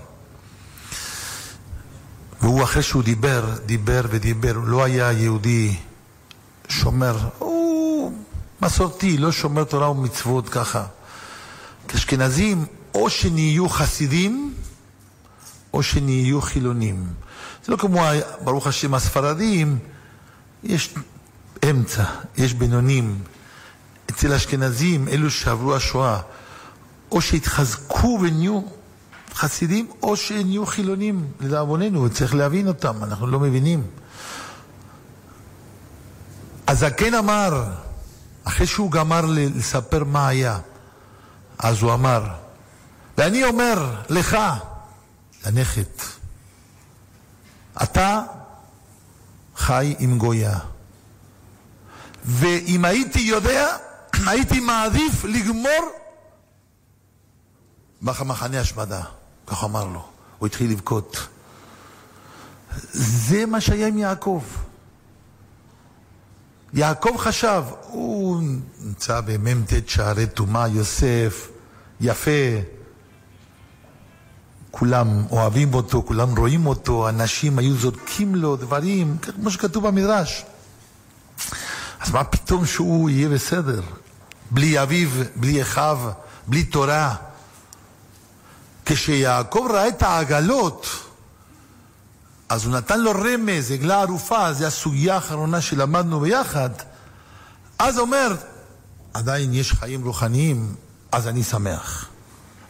והוא, 2.41 2.63
אחרי 2.63 2.83
שהוא 2.83 3.03
דיבר, 3.03 3.55
דיבר 3.65 4.01
ודיבר, 4.09 4.53
לא 4.65 4.83
היה 4.83 5.11
יהודי 5.11 5.75
שומר, 6.67 7.17
הוא 7.37 8.13
מסורתי, 8.61 9.17
לא 9.17 9.31
שומר 9.31 9.63
תורה 9.63 9.91
ומצוות 9.91 10.49
ככה. 10.49 10.85
כאשכנזים, 11.91 12.65
או 12.95 13.09
שנהיו 13.09 13.69
חסידים, 13.69 14.53
או 15.73 15.83
שנהיו 15.83 16.41
חילונים. 16.41 17.05
זה 17.65 17.71
לא 17.71 17.77
כמו, 17.77 18.01
ברוך 18.43 18.67
השם, 18.67 18.93
הספרדים, 18.93 19.79
יש 20.63 20.93
אמצע, 21.69 22.03
יש 22.37 22.53
בינונים. 22.53 23.19
אצל 24.09 24.33
האשכנזים, 24.33 25.07
אלו 25.07 25.31
שעברו 25.31 25.75
השואה, 25.75 26.19
או 27.11 27.21
שהתחזקו 27.21 28.19
ונהיו 28.21 28.61
חסידים, 29.33 29.87
או 30.03 30.17
שנהיו 30.17 30.65
חילונים, 30.65 31.27
לדאבוננו, 31.39 32.09
צריך 32.09 32.35
להבין 32.35 32.67
אותם, 32.67 33.03
אנחנו 33.03 33.27
לא 33.27 33.39
מבינים. 33.39 33.83
הזקן 36.67 37.13
אמר, 37.13 37.63
אחרי 38.43 38.67
שהוא 38.67 38.91
גמר 38.91 39.21
לספר 39.25 40.03
מה 40.03 40.27
היה, 40.27 40.59
אז 41.61 41.81
הוא 41.81 41.93
אמר, 41.93 42.23
ואני 43.17 43.43
אומר 43.43 43.95
לך, 44.09 44.37
לנכד, 45.45 45.83
אתה 47.83 48.23
חי 49.55 49.95
עם 49.99 50.17
גויה. 50.17 50.59
ואם 52.25 52.85
הייתי 52.85 53.19
יודע, 53.19 53.77
הייתי 54.27 54.59
מעדיף 54.59 55.23
לגמור 55.23 55.91
במחנה 58.01 58.59
השמדה. 58.59 59.01
כך 59.47 59.63
אמר 59.63 59.85
לו. 59.85 60.05
הוא 60.39 60.47
התחיל 60.47 60.71
לבכות. 60.71 61.27
זה 62.93 63.45
מה 63.45 63.61
שהיה 63.61 63.87
עם 63.87 63.97
יעקב. 63.97 64.43
יעקב 66.73 67.15
חשב, 67.17 67.63
הוא 67.81 68.43
נמצא 68.79 69.21
במ"ט 69.21 69.73
שערי 69.87 70.27
טומאה, 70.27 70.67
יוסף, 70.67 71.50
יפה, 72.01 72.31
כולם 74.71 75.25
אוהבים 75.31 75.73
אותו, 75.73 76.03
כולם 76.07 76.37
רואים 76.37 76.65
אותו, 76.65 77.09
אנשים 77.09 77.59
היו 77.59 77.75
זורקים 77.75 78.35
לו 78.35 78.55
דברים, 78.55 79.17
כמו 79.17 79.51
שכתוב 79.51 79.87
במדרש. 79.87 80.45
אז 81.99 82.11
מה 82.11 82.23
פתאום 82.23 82.65
שהוא 82.65 83.09
יהיה 83.09 83.29
בסדר? 83.29 83.81
בלי 84.51 84.81
אביו, 84.81 85.09
בלי 85.35 85.61
אחיו, 85.61 85.99
בלי 86.47 86.63
תורה. 86.63 87.15
כשיעקב 88.85 89.67
ראה 89.73 89.87
את 89.87 90.01
העגלות, 90.01 90.87
אז 92.49 92.65
הוא 92.65 92.73
נתן 92.73 92.99
לו 92.99 93.11
רמז, 93.11 93.71
עגלה 93.71 94.01
ערופה, 94.01 94.53
זו 94.53 94.65
הסוגיה 94.65 95.15
האחרונה 95.15 95.61
שלמדנו 95.61 96.19
ביחד. 96.19 96.69
אז 97.79 97.99
אומר, 97.99 98.35
עדיין 99.13 99.53
יש 99.53 99.73
חיים 99.73 100.03
רוחניים, 100.03 100.75
אז 101.11 101.27
אני 101.27 101.43
שמח. 101.43 102.07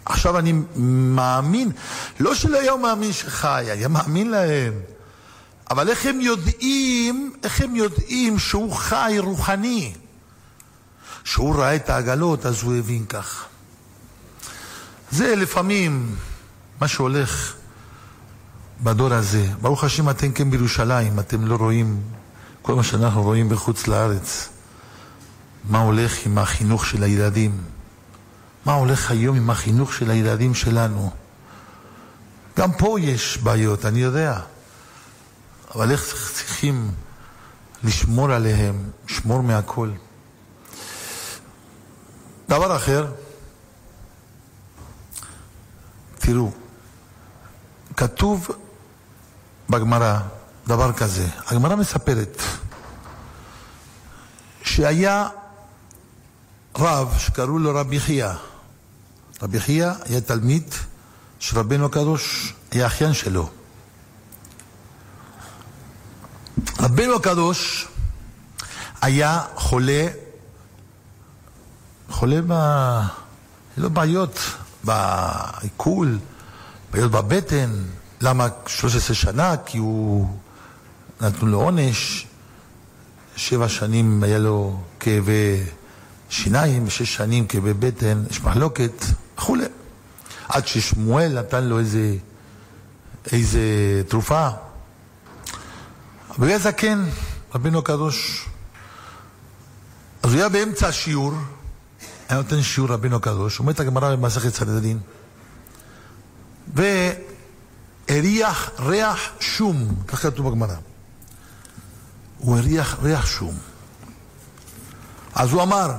עכשיו 0.06 0.40
אני 0.40 0.54
מאמין, 0.76 1.72
לא 2.20 2.36
שלא 2.36 2.60
היה 2.60 2.76
מאמין 2.76 3.14
שחי, 3.14 3.66
היה 3.72 3.88
מאמין 3.88 4.32
להם. 4.32 4.74
אבל 5.70 5.90
איך 5.90 6.06
הם 6.06 6.22
יודעים, 6.22 7.34
איך 7.44 7.62
הם 7.62 7.76
יודעים 7.76 8.40
שהוא 8.40 8.74
חי 8.74 9.16
רוחני? 9.20 9.94
שהוא 11.24 11.56
ראה 11.56 11.76
את 11.76 11.90
העגלות, 11.90 12.46
אז 12.46 12.64
הוא 12.64 12.76
הבין 12.76 13.06
כך. 13.06 13.46
זה 15.12 15.36
לפעמים 15.36 16.16
מה 16.82 16.88
שהולך 16.88 17.54
בדור 18.84 19.14
הזה. 19.14 19.48
ברוך 19.62 19.84
השם 19.84 20.10
אתם 20.10 20.32
כן 20.32 20.52
בירושלים, 20.52 21.20
אתם 21.20 21.48
לא 21.48 21.56
רואים 21.56 22.02
כל 22.62 22.76
מה 22.76 22.84
שאנחנו 22.84 23.24
רואים 23.24 23.50
בחוץ 23.50 23.88
לארץ. 23.88 24.50
מה 25.70 25.80
הולך 25.80 26.26
עם 26.26 26.38
החינוך 26.38 26.86
של 26.86 27.04
הילדים? 27.04 27.71
מה 28.66 28.74
הולך 28.74 29.12
היום 29.12 29.36
עם 29.38 29.50
החינוך 29.50 29.94
של 29.94 30.12
הילדים 30.12 30.56
שלנו? 30.56 31.12
גם 32.58 32.72
פה 32.74 33.00
יש 33.00 33.38
בעיות, 33.38 33.86
אני 33.86 34.00
יודע. 34.00 34.40
אבל 35.76 35.92
איך 35.92 36.32
צריכים 36.34 36.92
לשמור 37.84 38.32
עליהם, 38.32 38.90
לשמור 39.10 39.42
מהכל. 39.42 39.92
דבר 42.50 42.76
אחר, 42.76 43.12
תראו, 46.20 46.52
כתוב 47.98 48.48
בגמרא 49.70 50.20
דבר 50.68 50.94
כזה, 50.94 51.28
הגמרא 51.48 51.76
מספרת 51.76 52.42
שהיה 54.64 55.28
רב 56.78 57.16
שקראו 57.18 57.60
לו 57.60 57.76
רבי 57.76 58.00
חייא. 58.00 58.34
רבי 59.42 59.60
חייא 59.60 59.92
היה 60.06 60.22
תלמיד 60.22 60.64
של 61.40 61.60
רבנו 61.60 61.86
הקדוש, 61.86 62.54
היה 62.72 62.88
אחיין 62.88 63.14
שלו. 63.14 63.50
רבנו 66.80 67.16
הקדוש 67.16 67.88
היה 69.02 69.42
חולה, 69.56 70.08
חולה 72.10 72.40
ב... 72.48 72.54
לא 73.78 73.90
בעיות 73.90 74.40
בעיכול, 74.84 76.20
בעיות 76.92 77.12
בבטן. 77.12 77.84
למה 78.22 78.48
13 78.68 79.16
שנה? 79.16 79.56
כי 79.66 79.78
הוא 79.78 80.38
נתנו 81.22 81.48
לו 81.48 81.62
עונש, 81.62 82.28
שבע 83.36 83.70
שנים 83.70 84.24
היה 84.24 84.38
לו 84.38 84.80
כאבי 85.00 85.64
שיניים, 86.30 86.84
ושש 86.88 87.16
שנים 87.16 87.48
כאבי 87.48 87.74
בטן, 87.74 88.24
יש 88.30 88.42
מחלוקת 88.42 89.06
וכולי. 89.42 89.66
עד 90.50 90.68
ששמואל 90.68 91.40
נתן 91.40 91.64
לו 91.64 91.80
איזה, 91.80 92.16
איזה 93.32 93.62
תרופה. 94.08 94.50
והיה 96.40 96.60
זקן, 96.60 97.06
רבינו 97.56 97.80
הקדוש. 97.80 98.46
אז 100.24 100.32
הוא 100.34 100.40
היה 100.40 100.50
באמצע 100.50 100.88
השיעור, 100.88 101.34
היה 102.30 102.38
נותן 102.38 102.62
שיעור 102.62 102.90
רבינו 102.90 103.16
הקדוש, 103.16 103.60
אומרת 103.60 103.80
הגמרא 103.80 104.16
במסכת 104.16 104.54
סנדלין, 104.54 105.00
והריח 108.08 108.70
ריח 108.80 109.20
שום, 109.40 109.96
כך 110.08 110.22
כתוב 110.22 110.50
בגמרא. 110.50 110.76
הוא 112.38 112.58
הריח 112.58 112.98
ריח 113.02 113.26
שום. 113.26 113.58
אז 115.36 115.52
הוא 115.52 115.64
אמר, 115.64 115.92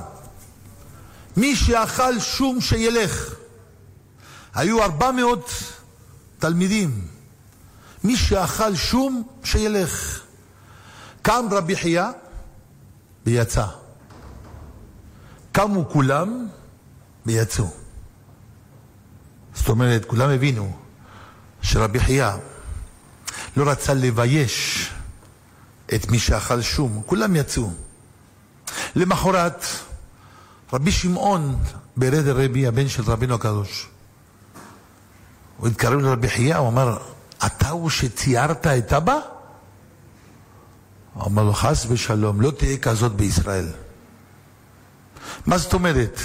מי 1.37 1.55
שאכל 1.55 2.19
שום 2.19 2.61
שילך. 2.61 3.35
היו 4.53 4.83
ארבע 4.83 5.11
מאות 5.11 5.51
תלמידים. 6.39 7.07
מי 8.03 8.17
שאכל 8.17 8.75
שום 8.75 9.23
שילך. 9.43 10.21
קם 11.21 11.45
רבי 11.51 11.75
חייא 11.75 12.05
ויצא. 13.25 13.65
קמו 15.51 15.89
כולם 15.89 16.47
ויצאו. 17.25 17.69
זאת 19.55 19.69
אומרת, 19.69 20.05
כולם 20.05 20.29
הבינו 20.29 20.77
שרבי 21.61 21.99
חייא 21.99 22.31
לא 23.57 23.71
רצה 23.71 23.93
לבייש 23.93 24.89
את 25.95 26.09
מי 26.09 26.19
שאכל 26.19 26.61
שום, 26.61 27.01
כולם 27.05 27.35
יצאו. 27.35 27.71
למחרת, 28.95 29.65
רבי 30.73 30.91
שמעון 30.91 31.55
ברד 31.97 32.27
הרבי, 32.27 32.67
הבן 32.67 32.87
של 32.87 33.03
רבינו 33.03 33.35
הקדוש, 33.35 33.87
הוא 35.57 35.67
התקרב 35.67 35.99
לרבי 35.99 36.29
חייא, 36.29 36.57
הוא 36.57 36.67
אמר, 36.67 36.97
אתה 37.45 37.69
הוא 37.69 37.89
שציירת 37.89 38.67
את 38.67 38.93
אבא? 38.93 39.19
הוא 41.13 41.25
אמר 41.25 41.43
לו, 41.43 41.53
חס 41.53 41.85
ושלום, 41.89 42.41
לא 42.41 42.51
תהיה 42.51 42.77
כזאת 42.77 43.11
בישראל. 43.11 43.67
מה 45.45 45.57
זאת 45.57 45.73
אומרת? 45.73 46.19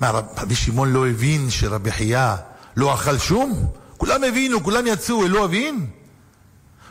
מה, 0.00 0.10
רבי 0.10 0.54
שמעון 0.54 0.92
לא 0.92 1.08
הבין 1.08 1.50
שרבי 1.50 1.92
חייא 1.92 2.34
לא 2.76 2.94
אכל 2.94 3.18
שום? 3.18 3.66
כולם 3.96 4.24
הבינו, 4.24 4.62
כולם 4.62 4.86
יצאו, 4.86 5.14
הוא 5.16 5.28
לא 5.28 5.44
הבין? 5.44 5.90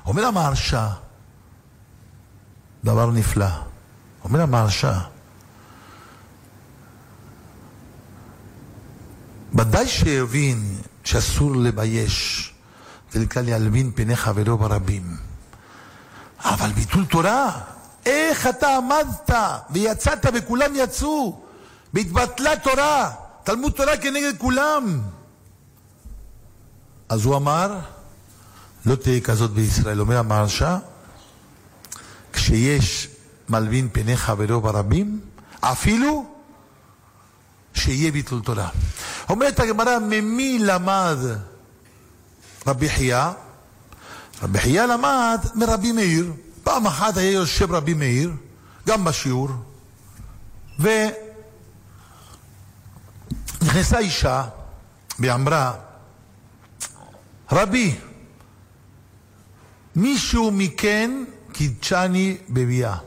אומר 0.05 0.25
המהרש"א, 0.25 0.87
דבר 2.83 3.11
נפלא. 3.11 3.49
אומר 4.23 4.41
המהרש"א, 4.41 5.14
ודאי 9.55 9.87
שהבין 9.87 10.81
שאסור 11.03 11.55
לבייש, 11.55 12.53
נקרא 13.15 13.41
להלבין 13.41 13.91
פני 13.95 14.15
חברו 14.15 14.57
ברבים. 14.57 15.17
אבל 16.43 16.71
ביטול 16.71 17.05
תורה, 17.05 17.61
איך 18.05 18.47
אתה 18.47 18.77
עמדת 18.77 19.29
ויצאת 19.69 20.25
וכולם 20.33 20.71
יצאו 20.75 21.41
והתבטלה 21.93 22.51
תורה, 22.63 23.11
תלמוד 23.43 23.71
תורה 23.71 23.97
כנגד 23.97 24.37
כולם. 24.37 25.01
אז 27.09 27.25
הוא 27.25 27.35
אמר, 27.35 27.79
לא 28.85 28.95
תהיה 28.95 29.21
כזאת 29.21 29.51
בישראל. 29.51 30.01
אומר 30.01 30.17
המהרש"א, 30.17 30.77
כשיש 32.33 33.09
מלבין 33.49 33.89
פני 33.91 34.17
חברו 34.17 34.61
ברבים, 34.61 35.19
אפילו 35.59 36.25
שיהיה 37.73 38.11
ביטול 38.11 38.41
תורה. 38.41 38.69
אומרת 39.29 39.59
הגמרא, 39.59 39.99
ממי 39.99 40.59
למד 40.59 41.17
רבי 42.67 42.89
חייא? 42.89 43.25
רבי 44.43 44.59
חייא 44.59 44.83
למד 44.83 45.39
מרבי 45.55 45.91
מאיר. 45.91 46.33
פעם 46.63 46.87
אחת 46.87 47.17
היה 47.17 47.31
יושב 47.31 47.71
רבי 47.71 47.93
מאיר, 47.93 48.31
גם 48.87 49.03
בשיעור, 49.03 49.49
ונכנסה 53.59 53.97
אישה 53.97 54.43
ואמרה, 55.19 55.73
רבי, 57.51 57.95
מישהו 59.95 60.51
מכן 60.51 61.23
קידשני 61.53 62.37
בביאה. 62.49 62.97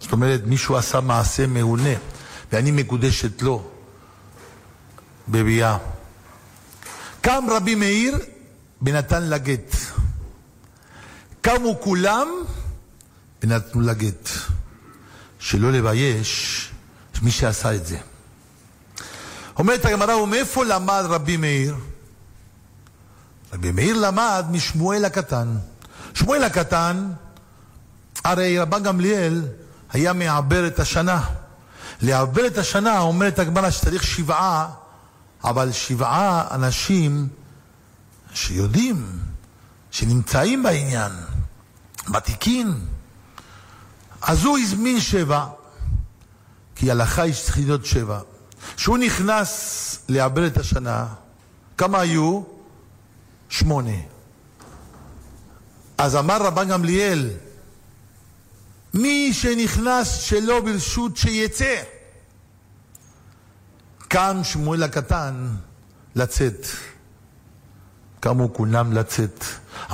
זאת 0.00 0.12
אומרת, 0.12 0.40
מישהו 0.44 0.76
עשה 0.76 1.00
מעשה 1.00 1.46
מעולה, 1.46 1.94
ואני 2.52 2.70
מקודשת 2.70 3.42
לו 3.42 3.70
בביאה. 5.28 5.78
קם 7.20 7.44
רבי 7.50 7.74
מאיר 7.74 8.18
ונתן 8.82 9.22
לה 9.22 9.38
גט. 9.38 9.76
קמו 11.40 11.80
כולם 11.80 12.28
ונתנו 13.42 13.80
לה 13.80 13.94
גט. 13.94 14.28
שלא 15.38 15.72
לבייש 15.72 16.70
מי 17.24 17.30
שעשה 17.30 17.74
את 17.74 17.86
זה. 17.86 17.98
אומרת 19.58 19.84
הגמרא, 19.84 20.14
ומאיפה 20.14 20.64
למד 20.64 21.02
רבי 21.04 21.36
מאיר? 21.36 21.76
רבי 23.52 23.70
מאיר 23.72 23.98
למד 23.98 24.44
משמואל 24.50 25.04
הקטן. 25.04 25.56
שמואל 26.14 26.44
הקטן, 26.44 27.10
הרי 28.24 28.58
רבן 28.58 28.82
גמליאל 28.82 29.42
היה 29.92 30.12
מעבר 30.12 30.66
את 30.66 30.80
השנה. 30.80 31.24
לעבר 32.02 32.46
את 32.46 32.58
השנה 32.58 33.00
אומרת 33.00 33.38
הגמרא 33.38 33.70
שצריך 33.70 34.02
שבעה, 34.02 34.70
אבל 35.44 35.72
שבעה 35.72 36.54
אנשים 36.54 37.28
שיודעים, 38.34 39.18
שנמצאים 39.90 40.62
בעניין, 40.62 41.12
ותיקים. 42.14 42.86
אז 44.22 44.44
הוא 44.44 44.58
הזמין 44.58 45.00
שבע, 45.00 45.46
כי 46.76 46.90
הלכה 46.90 47.22
היא 47.22 47.34
שצריך 47.34 47.58
להיות 47.58 47.86
שבע. 47.86 48.20
כשהוא 48.76 48.98
נכנס 48.98 49.98
לעבר 50.08 50.46
את 50.46 50.58
השנה, 50.58 51.06
כמה 51.78 52.00
היו? 52.00 52.42
שמונה. 53.48 53.96
אז 55.98 56.16
אמר 56.16 56.42
רבן 56.42 56.68
גמליאל, 56.68 57.30
מי 58.94 59.32
שנכנס 59.32 60.14
שלא 60.14 60.60
ברשות 60.60 61.16
שיצא. 61.16 61.82
קם 64.14 64.40
שמואל 64.42 64.82
הקטן 64.82 65.48
לצאת. 66.14 66.66
קמו 68.20 68.52
כולם 68.52 68.92
לצאת. 68.92 69.44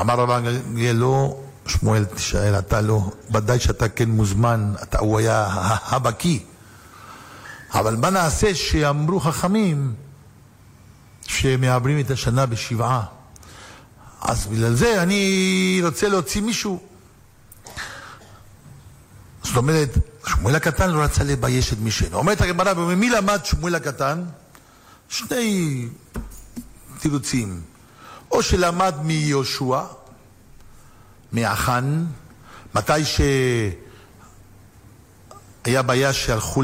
אמר 0.01 0.15
רבן 0.15 0.45
גמליאל, 0.45 0.97
לא, 0.97 1.41
שמואל 1.67 2.05
תישאר, 2.05 2.59
אתה 2.59 2.81
לא, 2.81 3.11
ודאי 3.35 3.61
שאתה 3.61 3.89
כן 3.89 4.11
מוזמן, 4.11 4.73
אתה, 4.83 4.99
הוא 4.99 5.19
היה 5.19 5.47
הבקיא. 5.83 6.39
אבל 7.75 7.97
מה 7.97 8.11
נעשה 8.11 8.55
שאמרו 8.55 9.21
חכמים 9.21 9.95
שמעברים 11.27 12.01
את 12.01 12.11
השנה 12.11 12.47
בשבעה? 12.47 13.05
אז 14.21 14.47
בגלל 14.47 14.75
זה 14.75 15.03
אני 15.03 15.81
רוצה 15.85 16.09
להוציא 16.09 16.43
מישהו. 16.43 16.90
זאת 19.51 19.57
אומרת, 19.57 19.99
שמואל 20.27 20.55
הקטן 20.55 20.91
לא 20.91 21.03
רצה 21.03 21.25
לבייש 21.25 21.73
את 21.73 21.79
מי. 21.79 21.91
אומרת 22.13 22.41
הגמרא, 22.41 22.73
וממי 22.77 23.11
למד 23.11 23.45
שמואל 23.45 23.75
הקטן? 23.75 24.25
שני 25.09 25.89
תירוצים. 26.99 27.61
או 28.31 28.43
שלמד 28.43 28.95
מיהושע, 29.03 29.81
מאחן, 31.33 32.05
מתי 32.75 32.93
שהיה 35.65 35.83
בעיה 35.83 36.13
שהלכו 36.13 36.63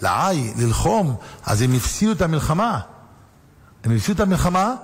לעי, 0.00 0.52
ללחום, 0.56 1.16
אז 1.46 1.62
הם 1.62 1.74
הפסידו 1.74 2.12
את 2.12 2.22
המלחמה. 2.22 2.80
הם 3.84 3.96
הפסידו 3.96 4.14
את 4.14 4.20
המלחמה, 4.20 4.74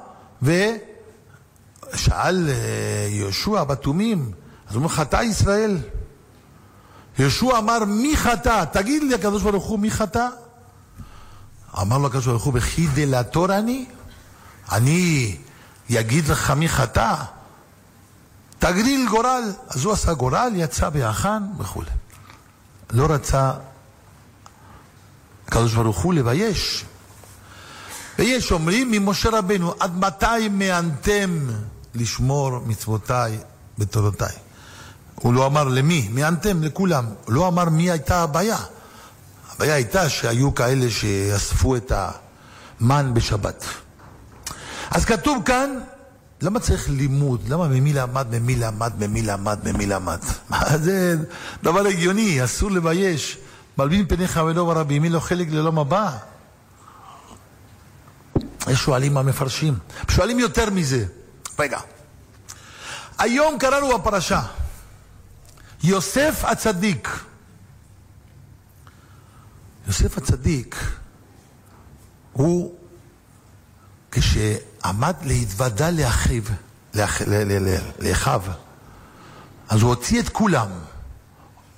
ושאל 0.42 2.48
יהושע 3.08 3.64
בתומים, 3.64 4.32
אז 4.68 4.74
הוא 4.74 4.80
אומר, 4.80 4.88
חטא 4.88 5.22
ישראל. 5.22 5.78
יהושע 7.18 7.58
אמר, 7.58 7.84
מי 7.84 8.16
חטא? 8.16 8.64
תגיד 8.64 9.02
לי, 9.02 9.14
הקדוש 9.14 9.42
ברוך 9.42 9.64
הוא, 9.64 9.78
מי 9.78 9.90
חטא? 9.90 10.28
אמר 11.80 11.98
לו 11.98 12.06
הקדוש 12.06 12.26
ברוך 12.26 12.44
הוא, 12.44 12.52
וכי 12.56 12.86
דלתור 12.86 13.52
אני? 13.58 13.86
אני 14.72 15.36
אגיד 15.90 16.28
לך 16.28 16.50
מי 16.50 16.68
חטא? 16.68 17.14
תגדיל 18.58 19.08
גורל. 19.08 19.42
אז 19.68 19.84
הוא 19.84 19.92
עשה 19.92 20.14
גורל, 20.14 20.52
יצא 20.54 20.88
ביחן 20.88 21.42
וכולי. 21.58 21.90
לא 22.90 23.06
רצה 23.10 23.52
הקדוש 25.48 25.74
ברוך 25.74 25.98
הוא 25.98 26.14
לבייש. 26.14 26.84
ויש 28.18 28.52
אומרים 28.52 28.90
ממשה 28.90 29.30
רבנו, 29.30 29.74
עד 29.80 29.98
מתי 29.98 30.48
מענתם 30.50 31.46
לשמור 31.94 32.58
מצוותיי 32.66 33.38
ותורותיי? 33.78 34.34
הוא 35.20 35.34
לא 35.34 35.46
אמר 35.46 35.64
למי, 35.64 36.08
מענתם 36.12 36.62
לכולם. 36.62 37.04
הוא 37.24 37.32
לא 37.34 37.48
אמר 37.48 37.64
מי 37.64 37.90
הייתה 37.90 38.22
הבעיה. 38.22 38.58
הבעיה 39.54 39.74
הייתה 39.74 40.08
שהיו 40.08 40.54
כאלה 40.54 40.90
שאספו 40.90 41.76
את 41.76 41.92
מן 42.80 43.14
בשבת. 43.14 43.64
אז 44.90 45.04
כתוב 45.04 45.42
כאן, 45.44 45.78
למה 46.42 46.60
צריך 46.60 46.88
לימוד? 46.90 47.48
למה 47.48 47.68
ממי 47.68 47.92
למד, 47.92 48.26
ממי 48.30 48.56
למד, 48.56 48.92
ממי 48.98 49.22
למד, 49.22 49.58
ממי 49.64 49.86
למד? 49.86 50.18
זה 50.84 51.16
דבר 51.62 51.86
הגיוני, 51.86 52.44
אסור 52.44 52.70
לבייש. 52.70 53.38
מלבין 53.78 54.06
פניך 54.08 54.40
ולא 54.46 54.64
ברבים, 54.64 55.02
מי 55.02 55.08
לו 55.08 55.20
חלק 55.20 55.46
לעולם 55.50 55.78
הבא? 55.78 56.16
יש 58.68 58.78
שואלים 58.78 59.16
המפרשים. 59.16 59.74
שואלים 60.08 60.38
יותר 60.38 60.70
מזה. 60.70 61.04
רגע. 61.58 61.78
היום 63.18 63.58
קראנו 63.58 63.98
בפרשה, 63.98 64.42
יוסף 65.86 66.44
הצדיק. 66.44 67.08
יוסף 69.86 70.18
הצדיק 70.18 70.76
הוא 72.32 72.74
כשעמד 74.10 75.14
להתוודע 75.24 75.90
לאחיו, 75.90 76.42
לאח- 76.94 77.22
לאחיו, 77.98 78.42
אז 79.68 79.82
הוא 79.82 79.88
הוציא 79.90 80.20
את 80.20 80.28
כולם. 80.28 80.68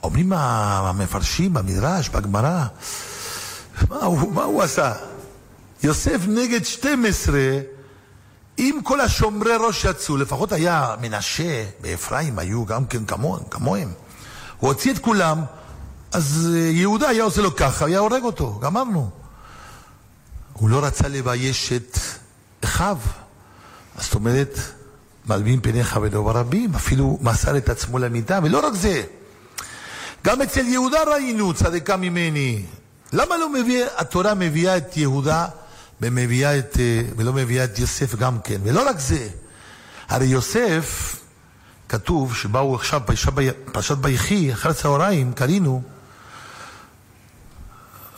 אומרים 0.02 0.32
המפרשים 0.32 1.54
במדרש, 1.54 2.09
בגמרא, 2.09 2.64
מה 3.88 3.96
הוא, 4.04 4.32
מה 4.32 4.42
הוא 4.42 4.62
עשה? 4.62 4.92
יוסף 5.82 6.20
נגד 6.28 6.64
12, 6.64 7.38
אם 8.59 8.78
כל 8.84 9.00
השומרי 9.00 9.56
ראש 9.61 9.84
יצאו, 9.84 10.16
לפחות 10.16 10.52
היה 10.52 10.94
מנשה 11.00 11.64
ואפרים 11.80 12.38
היו 12.38 12.66
גם 12.66 12.86
כן 12.86 13.04
כמוהם, 13.04 13.42
כמוהם. 13.50 13.92
הוא 14.59 14.68
הוציא 14.68 14.92
את 14.92 14.98
כולם, 14.98 15.44
אז 16.12 16.50
אה, 16.54 16.61
יהודה 16.61 17.09
היה 17.09 17.24
עושה 17.24 17.42
לו 17.42 17.56
ככה, 17.56 17.86
היה 17.86 17.98
הורג 17.98 18.22
אותו, 18.22 18.59
גמרנו. 18.62 19.11
הוא 20.52 20.70
לא 20.70 20.84
רצה 20.84 21.09
לבייש 21.09 21.72
את 21.72 21.98
אחיו. 22.64 22.98
זאת 23.98 24.14
אומרת, 24.14 24.59
מלבין 25.26 25.61
פניך 25.61 25.98
ולא 26.02 26.22
ברבים, 26.22 26.74
אפילו 26.74 27.18
מסר 27.22 27.56
את 27.56 27.68
עצמו 27.68 27.98
למיטה, 27.98 28.38
ולא 28.42 28.66
רק 28.66 28.74
זה, 28.74 29.02
גם 30.24 30.42
אצל 30.42 30.66
יהודה 30.66 31.02
ראינו 31.02 31.54
צדקה 31.54 31.96
ממני. 31.96 32.64
למה 33.12 33.36
לא 33.36 33.52
מביא, 33.52 33.84
התורה 33.96 34.34
מביאה 34.34 34.76
את 34.76 34.96
יהודה 34.96 35.46
ומביאה 36.01 36.59
את, 36.59 36.76
אה, 36.80 37.03
ולא 37.16 37.32
מביאה 37.32 37.64
את 37.64 37.78
יוסף 37.78 38.14
גם 38.14 38.40
כן? 38.44 38.61
ולא 38.64 38.88
רק 38.88 38.99
זה, 38.99 39.28
הרי 40.09 40.26
יוסף, 40.26 41.16
כתוב 41.88 42.34
שבאו 42.34 42.74
עכשיו 42.74 43.01
פרשת 43.07 43.32
בי- 43.32 43.49
פרשת 43.72 43.96
ויחי, 44.03 44.53
אחר 44.53 44.68
הצהריים, 44.70 45.32
קראנו, 45.32 45.82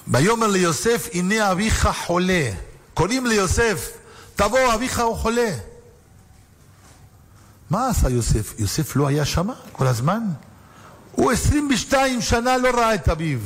ויאמר 0.09 0.47
ליוסף, 0.47 1.09
הנה 1.13 1.53
אביך 1.53 1.89
חולה. 2.07 2.51
קוראים 2.95 3.27
ליוסף, 3.27 3.91
תבוא, 4.37 4.75
אביך 4.75 5.01
הוא 5.01 5.17
חולה. 5.17 5.51
מה 7.71 7.89
עשה 7.89 8.09
יוסף? 8.09 8.55
יוסף 8.59 8.97
לא 8.97 9.07
היה 9.07 9.25
שמה 9.25 9.55
כל 9.73 9.87
הזמן? 9.87 10.23
הוא 11.13 11.33
22 11.33 12.21
שנה 12.21 12.57
לא 12.57 12.69
ראה 12.71 12.95
את 12.95 13.09
אביו. 13.09 13.39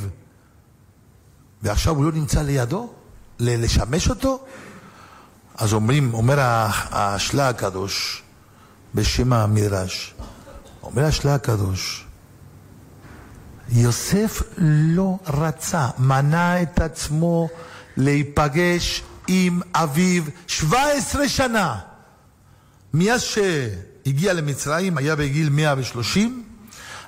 ועכשיו 1.63 1.95
הוא 1.95 2.05
לא 2.05 2.11
נמצא 2.11 2.41
לידו? 2.41 2.93
לשמש 3.39 4.09
אותו? 4.09 4.43
אז 5.57 5.73
אומרים, 5.73 6.13
אומר 6.13 6.35
השלה 6.91 7.49
הקדוש, 7.49 8.23
בשם 8.95 9.33
המדרש, 9.33 10.13
אומר 10.83 11.05
השלה 11.05 11.35
הקדוש, 11.35 12.05
יוסף 13.69 14.41
לא 14.57 15.17
רצה, 15.27 15.87
מנע 15.97 16.61
את 16.61 16.79
עצמו 16.79 17.47
להיפגש 17.97 19.03
עם 19.27 19.61
אביו 19.73 20.23
17 20.47 21.29
שנה. 21.29 21.79
מאז 22.93 23.21
שהגיע 23.21 24.33
למצרים, 24.33 24.97
היה 24.97 25.15
בגיל 25.15 25.49
130 25.49 26.43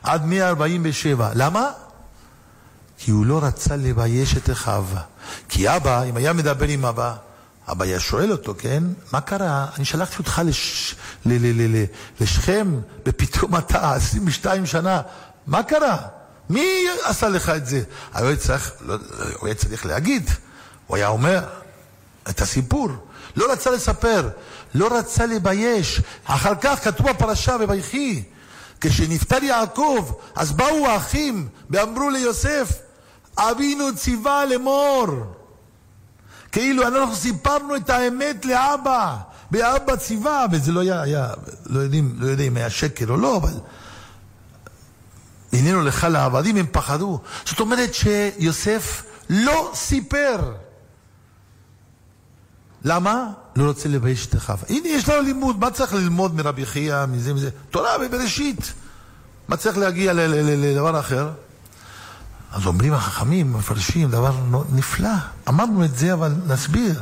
עד 0.04 0.26
147. 0.26 1.32
למה? 1.36 1.70
כי 2.98 3.12
הוא 3.12 3.26
לא 3.26 3.44
רצה 3.44 3.76
לבייש 3.76 4.38
את 4.38 4.50
אחיו. 4.50 4.86
כי 5.50 5.76
אבא, 5.76 6.04
אם 6.04 6.18
היה 6.18 6.34
מדבר 6.34 6.68
עם 6.68 6.86
אבא, 6.86 7.16
אבא 7.72 7.86
היה 7.86 8.00
שואל 8.00 8.32
אותו, 8.32 8.54
כן? 8.58 8.84
מה 9.12 9.22
קרה? 9.22 9.66
אני 9.78 9.86
שלחתי 9.86 10.16
אותך 10.20 10.42
לש... 10.46 10.96
ל... 11.26 11.34
ל... 11.34 11.62
ל... 11.62 11.78
ל... 11.78 11.86
לשכם, 12.22 12.80
ופתאום 13.06 13.58
אתה 13.58 13.94
22 13.94 14.66
שנה. 14.66 15.02
מה 15.48 15.64
קרה? 15.64 15.98
מי 16.50 16.86
עשה 17.04 17.30
לך 17.30 17.50
את 17.50 17.68
זה? 17.68 17.82
הוא 18.14 18.28
היה 18.28 18.36
צריך, 18.36 18.72
לא, 18.82 18.98
הוא 19.40 19.46
היה 19.48 19.56
צריך 19.56 19.86
להגיד. 19.86 20.30
הוא 20.88 20.98
היה 20.98 21.08
אומר 21.08 21.44
את 22.30 22.42
הסיפור. 22.42 22.90
לא 23.36 23.52
רצה 23.52 23.72
לספר, 23.72 24.30
לא 24.76 24.98
רצה 24.98 25.26
לבייש. 25.26 26.02
אחר 26.26 26.54
כך 26.62 26.84
כתוב 26.84 27.10
בפרשה 27.10 27.58
בויחי, 27.58 28.24
כשנפטר 28.82 29.44
יעקב, 29.44 30.12
אז 30.36 30.52
באו 30.52 30.88
האחים 30.88 31.48
ואמרו 31.70 32.10
ליוסף, 32.10 32.72
אבינו 33.38 33.96
ציווה 33.96 34.46
לאמור. 34.46 35.08
כאילו 36.52 36.88
אנחנו 36.88 37.16
סיפרנו 37.16 37.76
את 37.76 37.90
האמת 37.90 38.46
לאבא, 38.46 39.18
ואבא 39.52 39.96
ציווה, 39.96 40.46
וזה 40.52 40.72
לא 40.72 40.80
היה, 40.80 41.02
היה 41.02 41.30
לא, 41.66 41.80
יודעים, 41.80 42.16
לא 42.20 42.28
יודעים 42.28 42.52
אם 42.52 42.58
היה 42.58 42.70
שקר 42.70 43.06
או 43.10 43.18
לא, 43.18 43.38
אבל 43.38 43.54
הננו 45.54 45.82
לך 45.82 46.08
לעבדים, 46.10 46.58
הם 46.58 46.66
פחדו. 46.72 47.20
זאת 47.46 47.60
אומרת 47.60 47.94
שיוסף 47.94 49.04
לא 49.30 49.72
סיפר. 49.74 50.54
למה? 52.84 53.28
לא 53.56 53.68
רוצה 53.68 53.90
לבייש 53.90 54.28
את 54.28 54.36
אחיו. 54.36 54.58
הנה, 54.70 54.88
יש 54.88 55.10
לנו 55.10 55.22
לימוד, 55.22 55.60
מה 55.60 55.72
צריך 55.72 55.94
ללמוד 55.94 56.36
מרבי 56.36 56.66
חייא, 56.66 57.06
מזה 57.06 57.34
מזה? 57.34 57.50
תורה 57.70 57.98
בבראשית. 57.98 58.74
מה 59.48 59.58
צריך 59.58 59.78
להגיע 59.78 60.14
לדבר 60.14 61.00
אחר? 61.00 61.30
אז 62.58 62.66
אומרים 62.66 62.94
החכמים, 62.94 63.54
מפרשים, 63.54 64.12
דבר 64.12 64.36
נפלא. 64.72 65.10
אמרנו 65.50 65.86
את 65.86 65.98
זה, 65.98 66.14
אבל 66.14 66.36
נסביר. 66.48 67.02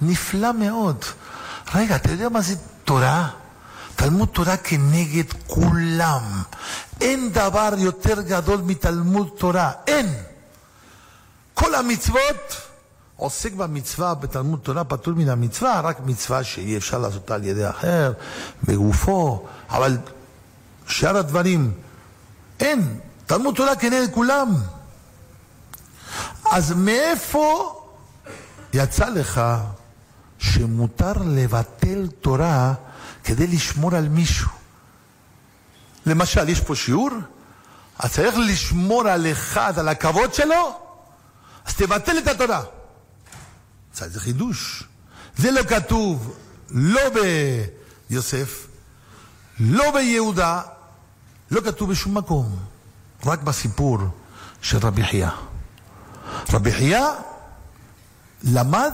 נפלא 0.00 0.52
מאוד. 0.52 1.04
רגע, 1.74 1.96
אתה 1.96 2.10
יודע 2.10 2.28
מה 2.28 2.40
זה 2.40 2.54
תורה? 2.84 3.28
תלמוד 3.96 4.28
תורה 4.28 4.56
כנגד 4.56 5.24
כולם. 5.46 6.22
אין 7.00 7.32
דבר 7.32 7.70
יותר 7.76 8.20
גדול 8.20 8.60
מתלמוד 8.60 9.28
תורה. 9.38 9.72
אין. 9.86 10.14
כל 11.54 11.74
המצוות 11.74 12.56
עוסק 13.16 13.52
במצווה, 13.52 14.14
בתלמוד 14.14 14.60
תורה 14.62 14.84
פטור 14.84 15.14
מן 15.14 15.28
המצווה, 15.28 15.80
רק 15.80 15.96
מצווה 16.06 16.44
שאי 16.44 16.76
אפשר 16.76 16.98
לעשותה 16.98 17.34
על 17.34 17.44
ידי 17.44 17.68
אחר, 17.68 18.12
בגופו, 18.62 19.46
אבל 19.70 19.98
שאר 20.86 21.16
הדברים, 21.16 21.72
אין. 22.60 22.98
תלמוד 23.26 23.54
תורה 23.54 23.76
כנגד 23.76 24.12
כולם. 24.14 24.54
אז 26.54 26.72
מאיפה 26.72 27.80
יצא 28.72 29.08
לך 29.08 29.40
שמותר 30.38 31.12
לבטל 31.26 32.08
תורה 32.20 32.74
כדי 33.24 33.46
לשמור 33.46 33.94
על 33.94 34.08
מישהו? 34.08 34.50
למשל, 36.06 36.48
יש 36.48 36.60
פה 36.60 36.74
שיעור, 36.74 37.10
אז 37.98 38.12
צריך 38.12 38.34
לשמור 38.38 39.08
על 39.08 39.26
אחד, 39.32 39.78
על 39.78 39.88
הכבוד 39.88 40.34
שלו, 40.34 40.80
אז 41.66 41.74
תבטל 41.74 42.18
את 42.18 42.26
התורה. 42.26 42.62
זה 43.94 44.20
חידוש. 44.20 44.84
זה 45.36 45.50
לא 45.50 45.62
כתוב 45.62 46.36
לא 46.70 47.00
ביוסף, 48.10 48.66
לא 49.60 49.90
ביהודה, 49.90 50.62
לא 51.50 51.60
כתוב 51.60 51.90
בשום 51.90 52.18
מקום, 52.18 52.56
רק 53.26 53.42
בסיפור 53.42 53.98
של 54.62 54.78
רבי 54.78 55.04
חייא. 55.04 55.30
רבי 56.52 56.72
חייא 56.72 57.06
למד 58.42 58.92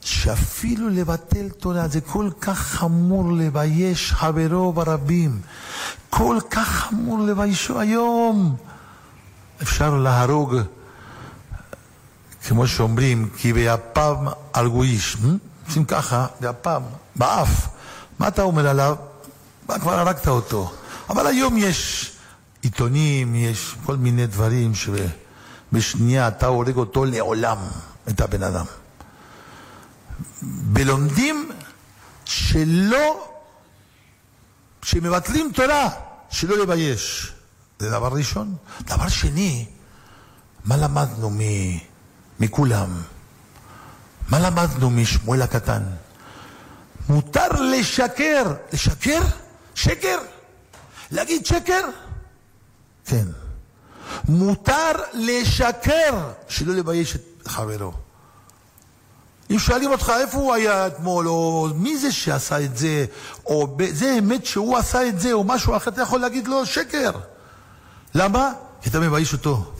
שאפילו 0.00 0.88
לבטל 0.88 1.48
תורה 1.48 1.88
זה 1.88 2.00
כל 2.00 2.30
כך 2.40 2.58
חמור 2.58 3.32
לבייש 3.32 4.12
חברו 4.12 4.72
ברבים. 4.72 5.40
כל 6.10 6.38
כך 6.50 6.68
חמור 6.68 7.18
לביישו 7.18 7.80
היום. 7.80 8.56
אפשר 9.62 9.94
להרוג, 9.94 10.56
כמו 12.48 12.66
שאומרים, 12.66 13.28
כי 13.36 13.52
באפם 13.52 14.26
הרגו 14.54 14.82
איש. 14.82 15.16
אה? 15.24 15.30
עושים 15.66 15.84
ככה, 15.84 16.26
באפם, 16.40 16.82
באף. 17.16 17.68
מה 18.18 18.28
אתה 18.28 18.42
אומר 18.42 18.68
עליו? 18.68 18.96
מה, 19.68 19.78
כבר 19.78 19.98
הרגת 19.98 20.28
אותו. 20.28 20.72
אבל 21.10 21.26
היום 21.26 21.56
יש 21.56 22.12
עיתונים, 22.62 23.34
יש 23.34 23.74
כל 23.86 23.96
מיני 23.96 24.26
דברים 24.26 24.74
שבשנייה 25.70 26.28
אתה 26.28 26.46
הורג 26.46 26.76
אותו 26.76 27.04
לעולם, 27.04 27.58
את 28.08 28.20
הבן 28.20 28.42
אדם. 28.42 28.64
ולומדים 30.72 31.50
שלא, 32.24 33.28
שמבטלים 34.82 35.50
תורה, 35.54 35.88
שלא 36.30 36.58
לבייש. 36.58 37.32
זה 37.78 37.90
דבר 37.90 38.08
ראשון. 38.08 38.56
דבר 38.80 39.08
שני, 39.08 39.66
מה 40.64 40.76
למדנו 40.76 41.30
מ, 41.30 41.38
מכולם? 42.40 43.02
מה 44.28 44.38
למדנו 44.38 44.90
משמואל 44.90 45.42
הקטן? 45.42 45.82
מותר 47.08 47.48
לשקר. 47.48 48.42
לשקר? 48.72 49.20
שקר? 49.74 50.18
להגיד 51.10 51.46
שקר? 51.46 51.80
כן. 53.04 53.26
מותר 54.28 54.92
לשקר, 55.14 56.30
שלא 56.48 56.74
לבייש 56.74 57.16
את 57.16 57.48
חברו. 57.48 57.92
אם 59.50 59.58
שואלים 59.58 59.90
אותך 59.90 60.12
איפה 60.20 60.38
הוא 60.38 60.54
היה 60.54 60.86
אתמול, 60.86 61.28
או 61.28 61.68
מי 61.74 61.98
זה 61.98 62.12
שעשה 62.12 62.64
את 62.64 62.76
זה, 62.76 63.04
או 63.46 63.76
זה 63.92 64.16
אמת 64.18 64.46
שהוא 64.46 64.76
עשה 64.76 65.08
את 65.08 65.20
זה, 65.20 65.32
או 65.32 65.44
משהו 65.44 65.76
אחר, 65.76 65.90
אתה 65.90 66.02
יכול 66.02 66.20
להגיד 66.20 66.48
לו 66.48 66.66
שקר. 66.66 67.10
למה? 68.14 68.52
כי 68.82 68.88
אתה 68.88 69.00
מבייש 69.00 69.32
אותו. 69.32 69.72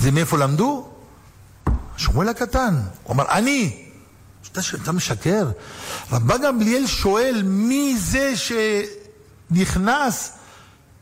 זה 0.00 0.10
מאיפה 0.10 0.38
למדו? 0.38 0.88
שמואל 1.96 2.28
הקטן. 2.28 2.80
הוא 3.02 3.14
אמר, 3.14 3.24
אני. 3.28 3.84
אתה, 4.52 4.60
אתה 4.82 4.92
משקר. 4.92 5.50
רבן 6.12 6.42
גמליאל 6.42 6.86
שואל, 6.86 7.42
מי 7.44 7.96
זה 7.98 8.32
שנכנס 9.50 10.32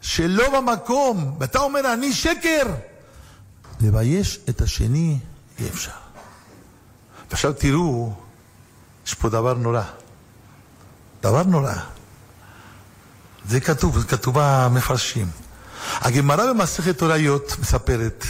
שלא 0.03 0.61
במקום, 0.61 1.37
ואתה 1.41 1.59
אומר, 1.59 1.93
אני 1.93 2.13
שקר? 2.13 2.63
לבייש 3.81 4.41
את 4.49 4.61
השני 4.61 5.19
אי 5.59 5.69
אפשר. 5.69 5.91
ועכשיו 7.31 7.53
תראו, 7.53 8.13
יש 9.07 9.15
פה 9.15 9.29
דבר 9.29 9.55
נורא. 9.55 9.83
דבר 11.23 11.43
נורא. 11.43 11.75
זה 13.49 13.61
כתוב, 13.61 13.99
זה 13.99 14.07
כתוב 14.07 14.35
במפרשים. 14.39 15.31
הגמרא 16.01 16.53
במסכת 16.53 17.01
הוריות 17.01 17.57
מספרת 17.61 18.25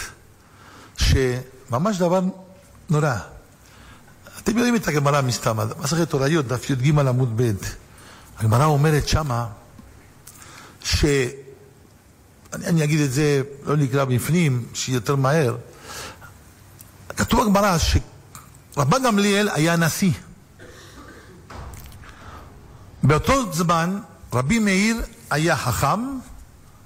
שממש 0.97 1.99
דבר 1.99 2.21
נורא. 2.91 3.17
אתם 4.39 4.57
יודעים 4.57 4.77
את 4.77 4.89
הגמרא 4.89 5.21
מסתם, 5.21 5.57
מסכת 5.79 6.13
הוריות, 6.13 6.47
דף 6.47 6.71
י"ג 6.71 6.99
עמוד 6.99 7.43
ב'. 7.43 7.53
הגמרא 8.39 8.65
אומרת 8.65 9.09
שמה, 9.09 9.47
ש... 10.85 11.05
אני, 12.55 12.67
אני 12.67 12.85
אגיד 12.85 13.01
את 13.01 13.13
זה, 13.13 13.43
לא 13.67 13.77
נקרא 13.77 14.05
בפנים, 14.05 14.67
שיותר 14.75 15.17
מהר. 15.17 15.57
כתוב 17.17 17.45
בגמרא 17.45 17.77
שרבן 17.79 19.03
גמליאל 19.03 19.49
היה 19.49 19.77
נשיא. 19.77 20.13
באותו 23.03 23.53
זמן 23.53 24.01
רבי 24.33 24.59
מאיר 24.59 24.97
היה 25.31 25.57
חכם, 25.57 26.19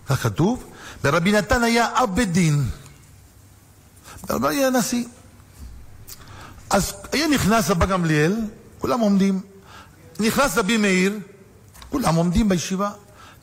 כך 0.06 0.22
כתוב, 0.22 0.64
ורבי 1.04 1.32
נתן 1.32 1.62
היה 1.62 1.88
אב 2.02 2.14
בית 2.14 2.32
דין. 2.32 2.64
רבי 4.30 4.48
היה 4.48 4.70
נשיא. 4.70 5.04
אז 6.70 6.92
היה 7.12 7.28
נכנס 7.28 7.70
רבן 7.70 7.86
גמליאל, 7.86 8.36
כולם 8.78 9.00
עומדים. 9.00 9.40
נכנס 10.20 10.58
רבי 10.58 10.76
מאיר, 10.76 11.18
כולם 11.90 12.14
עומדים 12.14 12.48
בישיבה. 12.48 12.90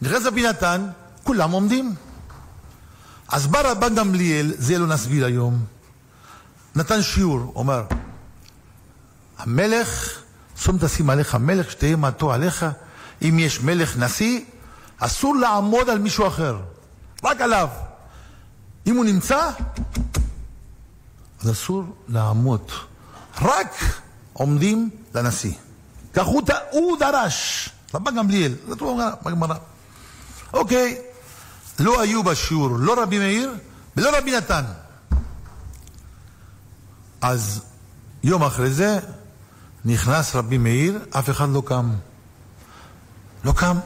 נכנס 0.02 0.26
רבי 0.26 0.44
נתן, 0.50 0.88
כולם 1.24 1.52
עומדים. 1.52 1.96
אז 3.34 3.48
בא 3.48 3.62
רבן 3.72 3.96
גמליאל, 3.96 4.54
זה 4.58 4.80
לא 4.80 4.88
נסביר 4.88 5.26
היום, 5.26 5.66
נתן 6.76 7.02
שיעור, 7.02 7.52
אומר, 7.56 7.84
המלך, 9.38 10.22
שום 10.58 10.78
תשים 10.78 11.10
עליך 11.10 11.36
מלך, 11.36 11.72
שתהיה 11.72 11.96
מעטו 11.96 12.34
עליך, 12.34 12.66
אם 13.22 13.40
יש 13.40 13.62
מלך 13.62 13.98
נשיא, 13.98 14.42
אסור 14.98 15.36
לעמוד 15.36 15.90
על 15.90 16.00
מישהו 16.00 16.28
אחר, 16.28 16.60
רק 17.24 17.42
עליו. 17.42 17.68
אם 18.88 18.96
הוא 18.96 19.06
נמצא, 19.06 19.50
אז 21.42 21.52
אסור 21.52 21.84
לעמוד. 22.08 22.72
רק 23.42 23.76
עומדים 24.34 24.90
לנשיא. 25.16 25.54
כך 26.14 26.26
הוא, 26.72 26.98
דרש, 27.00 27.70
רבן 27.94 28.16
גמליאל, 28.16 28.56
אומרת 28.82 29.24
בגמרא. 29.24 29.56
אוקיי, 30.54 31.13
לא 31.80 32.02
היו 32.02 32.24
בשיעור 32.24 32.70
לא 32.80 33.04
רבי 33.04 33.20
מאיר 33.20 33.54
ולא 33.98 34.18
רבי 34.18 34.38
נתן. 34.38 34.64
אז 37.22 37.62
יום 38.24 38.44
אחרי 38.44 38.70
זה 38.70 39.00
נכנס 39.86 40.36
רבי 40.36 40.58
מאיר, 40.58 41.00
אף 41.10 41.30
אחד 41.30 41.50
לא 41.50 41.64
קם. 41.66 41.90
לא 43.44 43.52
קם. 43.52 43.78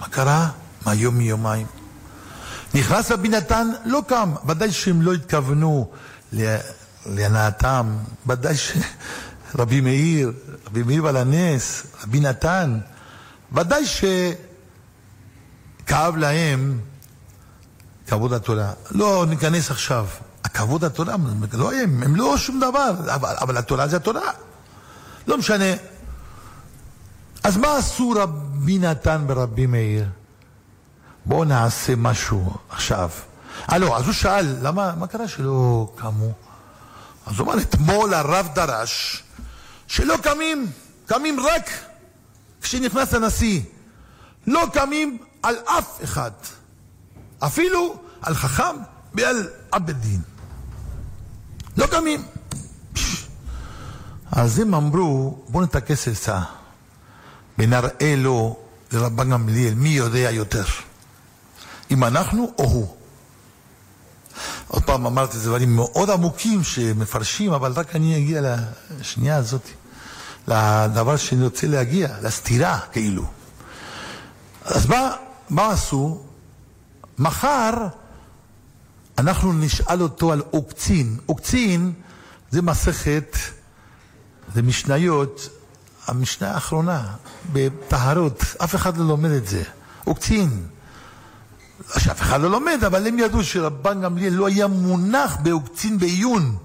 מה 0.00 0.08
קרה? 0.08 0.48
מהיום 0.86 1.18
מיומיים. 1.18 1.66
נכנס 2.74 3.12
רבי 3.12 3.28
נתן, 3.28 3.68
לא 3.84 4.02
קם. 4.08 4.34
ודאי 4.46 4.72
שהם 4.72 5.02
לא 5.02 5.12
התכוונו 5.12 5.90
להנאתם. 7.06 7.96
ודאי 8.26 8.54
שרבי 8.56 9.80
מאיר, 9.80 10.32
רבי 10.66 10.82
מאיר 10.82 11.02
בעל 11.02 11.16
הנס, 11.16 11.86
רבי 12.02 12.20
נתן, 12.20 12.78
ודאי 13.52 13.86
שכאב 15.86 16.16
להם 16.16 16.80
כבוד 18.06 18.32
התורה. 18.32 18.72
לא 18.90 19.24
ניכנס 19.28 19.70
עכשיו. 19.70 20.06
הכבוד 20.44 20.84
התורה, 20.84 21.14
לא 21.52 21.72
הם, 21.72 22.02
הם 22.02 22.16
לא 22.16 22.38
שום 22.38 22.60
דבר, 22.60 22.90
אבל, 23.14 23.34
אבל 23.40 23.56
התורה 23.56 23.88
זה 23.88 23.96
התורה. 23.96 24.30
לא 25.26 25.38
משנה. 25.38 25.64
אז 27.44 27.56
מה 27.56 27.76
עשו 27.76 28.10
רבי 28.16 28.78
נתן 28.78 29.24
ורבי 29.28 29.66
מאיר? 29.66 30.04
בואו 31.24 31.44
נעשה 31.44 31.96
משהו 31.96 32.54
עכשיו. 32.70 33.10
אה 33.72 33.78
לא, 33.78 33.96
אז 33.96 34.04
הוא 34.04 34.12
שאל, 34.12 34.56
למה, 34.62 34.94
מה 34.98 35.06
קרה 35.06 35.28
שלא 35.28 35.92
קמו? 35.96 36.32
אז 37.26 37.38
הוא 37.38 37.52
אמר, 37.52 37.62
אתמול 37.62 38.14
הרב 38.14 38.48
דרש 38.54 39.22
שלא 39.86 40.16
קמים, 40.22 40.66
קמים 41.06 41.40
רק 41.40 41.70
כשנכנס 42.62 43.14
הנשיא. 43.14 43.60
לא 44.46 44.66
קמים 44.72 45.18
על 45.46 45.54
אף 45.64 46.04
אחד. 46.04 46.30
אפילו 47.38 47.96
על 48.22 48.34
חכם 48.34 48.76
ועל 49.14 49.48
עבד 49.72 50.00
דין. 50.00 50.20
לא 51.76 51.86
קמים. 51.86 52.22
אז 54.32 54.58
הם 54.58 54.74
אמרו, 54.74 55.38
בואו 55.48 55.64
נטכס 55.64 56.08
עצה 56.08 56.40
ונראה 57.58 58.14
לו, 58.16 58.56
לרבן 58.92 59.30
גמליאל, 59.30 59.74
מי 59.74 59.88
יודע 59.88 60.30
יותר, 60.30 60.64
אם 61.90 62.04
אנחנו 62.04 62.52
או 62.58 62.64
הוא. 62.64 62.96
עוד 64.68 64.82
פעם 64.82 65.06
אמרתי, 65.06 65.38
דברים 65.38 65.76
מאוד 65.76 66.10
עמוקים 66.10 66.64
שמפרשים, 66.64 67.52
אבל 67.52 67.72
רק 67.72 67.96
אני 67.96 68.16
אגיע 68.16 68.56
לשנייה 69.00 69.36
הזאת, 69.36 69.68
לדבר 70.48 71.16
שאני 71.16 71.44
רוצה 71.44 71.66
להגיע, 71.66 72.08
לסתירה 72.22 72.78
כאילו. 72.92 73.24
אז 74.64 74.86
מה, 74.86 75.16
מה 75.50 75.70
עשו? 75.70 76.20
מחר 77.18 77.86
אנחנו 79.18 79.52
נשאל 79.52 80.02
אותו 80.02 80.32
על 80.32 80.42
עוקצין. 80.50 81.18
עוקצין 81.26 81.92
זה 82.50 82.62
מסכת, 82.62 83.36
זה 84.54 84.62
משניות, 84.62 85.48
המשנה 86.06 86.50
האחרונה, 86.50 87.14
בטהרות, 87.52 88.44
אף 88.64 88.74
אחד 88.74 88.96
לא 88.96 89.04
לומד 89.04 89.30
את 89.30 89.46
זה. 89.46 89.62
עוקצין. 90.04 90.66
שאף 91.98 92.20
אחד 92.22 92.40
לא 92.40 92.50
לומד, 92.50 92.84
אבל 92.86 93.06
הם 93.06 93.18
ידעו 93.18 93.44
שרבן 93.44 94.02
גמליאל 94.02 94.32
לא 94.32 94.46
היה 94.46 94.66
מונח 94.66 95.36
בעוקצין 95.42 95.98
בעיון. 95.98 96.56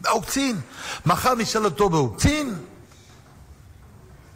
בעוקצין. 0.00 0.60
מחר 1.06 1.34
נשאל 1.34 1.64
אותו 1.64 1.88
בעוקצין, 1.90 2.54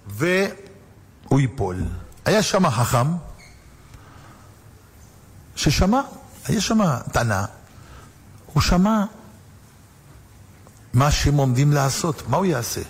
והוא 0.07 1.41
ייפול. 1.41 1.77
היה 2.25 2.43
שם 2.43 2.71
חכם 2.71 3.07
ששמע, 5.59 6.01
היה 6.45 6.61
שם 6.61 6.79
תנא, 7.13 7.45
הוא 8.47 8.63
שמע 8.63 9.05
מה 10.95 11.11
שהם 11.11 11.35
עומדים 11.35 11.73
לעשות, 11.73 12.23
מה 12.29 12.37
הוא 12.37 12.47
יעשה? 12.47 12.81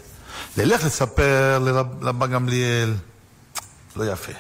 ללך 0.56 0.84
לספר 0.84 1.58
לרבן 1.58 2.30
גמליאל, 2.30 2.94
לא 3.96 4.12
יפה. 4.12 4.32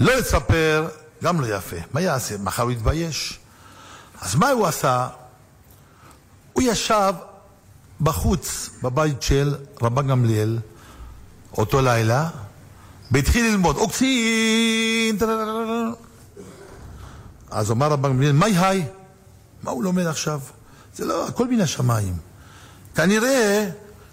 לא 0.00 0.14
לספר, 0.14 0.88
גם 1.22 1.40
לא 1.40 1.56
יפה. 1.56 1.76
מה 1.92 2.00
יעשה? 2.00 2.38
מחר 2.38 2.62
הוא 2.62 2.70
יתבייש. 2.70 3.38
אז 4.20 4.34
מה 4.34 4.50
הוא 4.50 4.66
עשה? 4.66 5.08
הוא 6.52 6.62
ישב 6.62 7.14
בחוץ, 8.00 8.70
בבית 8.82 9.22
של 9.22 9.54
רבן 9.82 10.08
גמליאל, 10.08 10.58
אותו 11.52 11.80
לילה, 11.80 12.28
והתחיל 13.10 13.44
ללמוד. 13.46 13.76
עוקצין! 13.76 15.18
אז 17.50 17.70
אמר 17.70 17.86
רבן 17.86 18.08
גמליאל, 18.08 18.32
מה 18.32 18.46
היי? 18.46 18.86
מה 19.62 19.70
הוא 19.70 19.84
לומד 19.84 20.06
עכשיו? 20.06 20.40
זה 20.94 21.04
לא, 21.04 21.28
הכל 21.28 21.48
מן 21.48 21.60
השמיים. 21.60 22.16
כנראה 22.94 23.68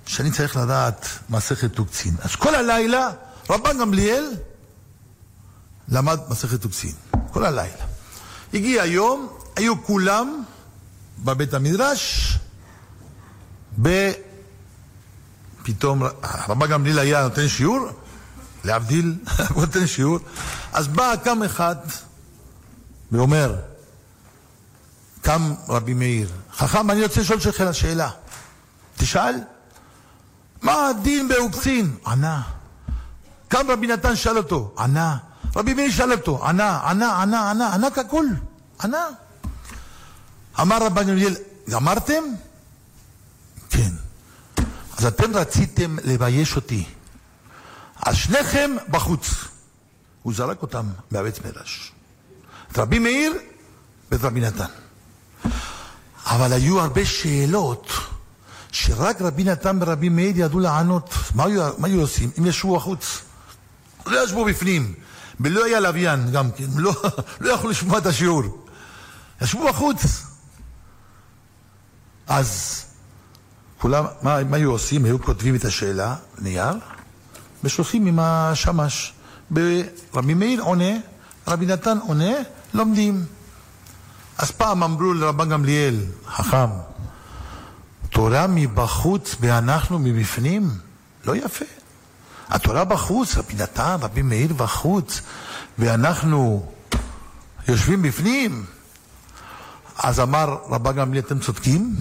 שאני 0.05 0.31
צריך 0.31 0.55
לדעת 0.55 1.07
מסכת 1.29 1.73
תוקצין. 1.73 2.15
אז 2.21 2.35
כל 2.35 2.55
הלילה 2.55 3.11
רבן 3.49 3.79
גמליאל 3.79 4.31
למד 5.89 6.19
מסכת 6.29 6.61
תוקצין. 6.61 6.93
כל 7.31 7.45
הלילה. 7.45 7.85
הגיע 8.53 8.83
היום, 8.83 9.27
היו 9.55 9.83
כולם 9.83 10.43
בבית 11.23 11.53
המדרש 11.53 12.35
פתאום 15.65 16.03
רבא 16.47 16.67
גמליאל 16.67 16.99
היה 16.99 17.23
נותן 17.23 17.47
שיעור, 17.47 17.89
להבדיל, 18.63 19.15
הוא 19.49 19.61
נותן 19.65 19.87
שיעור, 19.87 20.19
אז 20.73 20.87
בא 20.87 21.13
קם 21.23 21.43
אחד 21.43 21.75
ואומר, 23.11 23.55
קם 25.21 25.53
רבי 25.67 25.93
מאיר, 25.93 26.29
חכם, 26.53 26.91
אני 26.91 27.03
רוצה 27.03 27.21
לשאול 27.21 27.39
שלך 27.39 27.63
שאלה. 27.71 28.09
תשאל, 28.97 29.35
מה 30.61 30.87
הדין 30.87 31.27
באוקצין? 31.27 31.95
ענה. 32.07 32.41
קם 33.47 33.65
רבי 33.69 33.87
נתן 33.87 34.15
שאל 34.15 34.37
אותו, 34.37 34.75
ענה. 34.79 35.17
רבי 35.55 35.73
מאיר 35.73 35.91
שאל 35.91 36.11
אותו, 36.11 36.45
ענה, 36.47 36.89
ענה, 36.89 37.21
ענה, 37.21 37.49
ענה, 37.49 37.73
ענה 37.73 37.91
ככל, 37.91 38.25
ענה. 38.83 39.05
אמר 40.61 40.85
רבי 40.85 41.03
גמליאל, 41.03 41.35
גמרתם? 41.69 42.23
כן. 43.69 43.91
אז 44.97 45.05
אתם 45.05 45.37
רציתם 45.37 45.97
לבייש 46.03 46.55
אותי. 46.55 46.85
אז 48.05 48.15
שניכם 48.15 48.71
בחוץ. 48.89 49.29
הוא 50.23 50.33
זרק 50.33 50.61
אותם 50.61 50.85
מהבית 51.11 51.45
מדרש. 51.45 51.91
את 52.75 52.79
רבי 52.79 52.99
מאיר 52.99 53.33
ואת 54.11 54.21
רבי 54.23 54.41
נתן. 54.41 54.65
אבל 56.25 56.53
היו 56.53 56.79
הרבה 56.81 57.05
שאלות 57.05 57.91
שרק 58.71 59.21
רבי 59.21 59.43
נתן 59.43 59.77
ורבי 59.81 60.09
מאיר 60.09 60.31
ידעו 60.35 60.59
לענות. 60.59 61.13
מה 61.35 61.45
היו, 61.45 61.69
מה 61.77 61.87
היו 61.87 62.01
עושים? 62.01 62.29
אם 62.39 62.45
ישבו 62.45 62.75
בחוץ. 62.75 63.21
לא 64.05 64.23
ישבו 64.23 64.45
בפנים. 64.45 64.93
ולא 65.39 65.65
היה 65.65 65.79
לוויין 65.79 66.31
גם 66.31 66.51
כן. 66.51 66.65
לא, 66.75 66.93
לא 67.41 67.53
יכלו 67.53 67.69
לשמוע 67.69 67.97
את 67.97 68.05
השיעור. 68.05 68.43
ישבו 69.41 69.67
בחוץ. 69.67 70.25
אז 72.27 72.81
כולם, 73.79 74.05
מה, 74.21 74.43
מה 74.43 74.57
היו 74.57 74.71
עושים? 74.71 75.05
היו 75.05 75.21
כותבים 75.21 75.55
את 75.55 75.65
השאלה, 75.65 76.15
נייר, 76.39 76.73
ושולחים 77.63 78.05
עם 78.05 78.19
השמש. 78.19 79.13
רבי 80.13 80.33
מאיר 80.33 80.61
עונה, 80.61 80.91
רבי 81.47 81.65
נתן 81.65 81.97
עונה, 81.97 82.33
לומדים. 82.75 83.25
אז 84.37 84.51
פעם 84.51 84.83
אמרו 84.83 85.13
לרבן 85.13 85.49
גמליאל, 85.49 85.99
חכם, 86.27 86.69
תורה 88.09 88.47
מבחוץ 88.47 89.35
ואנחנו 89.39 89.99
מבפנים? 89.99 90.69
לא 91.25 91.35
יפה. 91.35 91.65
התורה 92.49 92.85
בחוץ, 92.85 93.35
רבי 93.35 93.53
נתן, 93.53 93.97
רבי 94.01 94.21
מאיר 94.21 94.53
בחוץ, 94.53 95.21
ואנחנו 95.79 96.71
יושבים 97.67 98.01
בפנים. 98.01 98.65
אז 99.97 100.19
אמר 100.19 100.57
רבן 100.69 100.95
גמליאל, 100.95 101.23
אתם 101.25 101.39
צודקים? 101.39 101.95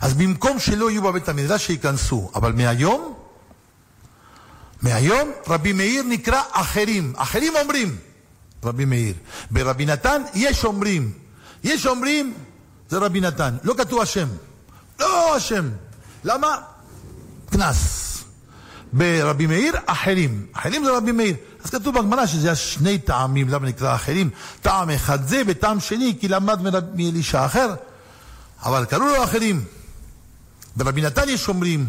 אז 0.00 0.14
במקום 0.14 0.58
שלא 0.58 0.90
יהיו 0.90 1.02
בבית 1.02 1.28
המדרש, 1.28 1.66
שייכנסו. 1.66 2.30
אבל 2.34 2.52
מהיום, 2.52 3.14
מהיום 4.82 5.30
רבי 5.48 5.72
מאיר 5.72 6.02
נקרא 6.02 6.42
אחרים. 6.52 7.12
אחרים 7.16 7.52
אומרים, 7.62 7.96
רבי 8.64 8.84
מאיר. 8.84 9.14
ברבי 9.50 9.86
נתן 9.86 10.22
יש 10.34 10.64
אומרים. 10.64 11.12
יש 11.64 11.86
אומרים, 11.86 12.34
זה 12.88 12.98
רבי 12.98 13.20
נתן. 13.20 13.56
לא 13.64 13.74
כתוב 13.78 14.00
השם. 14.00 14.28
לא 15.00 15.36
השם. 15.36 15.68
למה? 16.24 16.56
קנס. 17.50 18.06
ברבי 18.92 19.46
מאיר, 19.46 19.74
אחרים. 19.86 20.46
אחרים 20.52 20.84
זה 20.84 20.96
רבי 20.96 21.12
מאיר. 21.12 21.36
אז 21.64 21.70
כתוב 21.70 21.98
בגמרא 21.98 22.26
שזה 22.26 22.48
היה 22.48 22.56
שני 22.56 22.98
טעמים, 22.98 23.48
למה 23.48 23.68
נקרא 23.68 23.94
אחרים? 23.94 24.30
טעם 24.62 24.90
אחד 24.90 25.28
זה 25.28 25.42
וטעם 25.46 25.80
שני, 25.80 26.16
כי 26.20 26.28
למד 26.28 26.58
מאלישע 26.94 27.46
אחר. 27.46 27.74
אבל 28.62 28.84
קראו 28.84 29.06
לו 29.06 29.24
אחרים. 29.24 29.64
ברבי 30.76 31.02
נתן 31.02 31.28
יש 31.28 31.48
אומרים, 31.48 31.86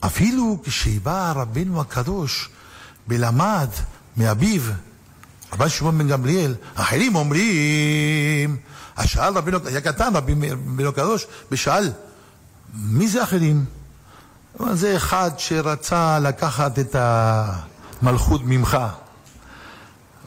אפילו 0.00 0.58
כשבא 0.64 1.32
רבנו 1.36 1.80
הקדוש 1.80 2.48
ולמד 3.08 3.68
מאביו, 4.16 4.62
רבי 5.52 5.68
שמעון 5.68 5.98
בן 5.98 6.08
גמליאל, 6.08 6.54
אחרים 6.74 7.14
אומרים, 7.14 8.56
אז 8.96 9.08
שאל 9.08 9.34
רבינו, 9.34 9.58
היה 9.64 9.80
קטן 9.80 10.16
רבינו 10.16 10.88
הקדוש, 10.88 11.26
ושאל, 11.50 11.92
מי 12.74 13.08
זה 13.08 13.22
אחרים? 13.22 13.64
זה 14.72 14.96
אחד 14.96 15.30
שרצה 15.38 16.18
לקחת 16.18 16.78
את 16.78 16.96
המלכות 16.98 18.40
ממך. 18.44 18.78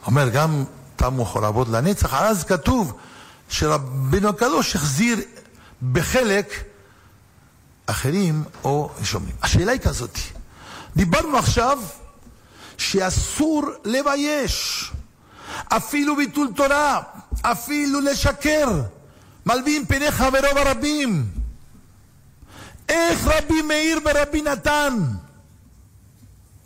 אומר, 0.06 0.28
גם 0.28 0.64
תמו 0.96 1.24
חורבות 1.24 1.68
לנצח, 1.68 2.14
אז 2.14 2.44
כתוב 2.44 2.92
שרבינו 3.48 4.28
הקדוש 4.28 4.76
החזיר 4.76 5.18
בחלק 5.92 6.64
אחרים 7.86 8.44
או 8.64 8.90
שומעים. 9.02 9.36
השאלה 9.42 9.72
היא 9.72 9.80
כזאת, 9.80 10.18
דיברנו 10.96 11.38
עכשיו 11.38 11.78
שאסור 12.78 13.62
לבייש, 13.84 14.90
אפילו 15.68 16.16
ביטול 16.16 16.48
תורה, 16.56 17.02
אפילו 17.42 18.00
לשקר, 18.00 18.68
מלבין 19.46 19.86
פני 19.86 20.10
חברו 20.10 20.54
ברבים. 20.54 21.26
איך 22.88 23.26
רבי 23.26 23.62
מאיר 23.62 23.98
ורבי 24.04 24.42
נתן 24.42 24.98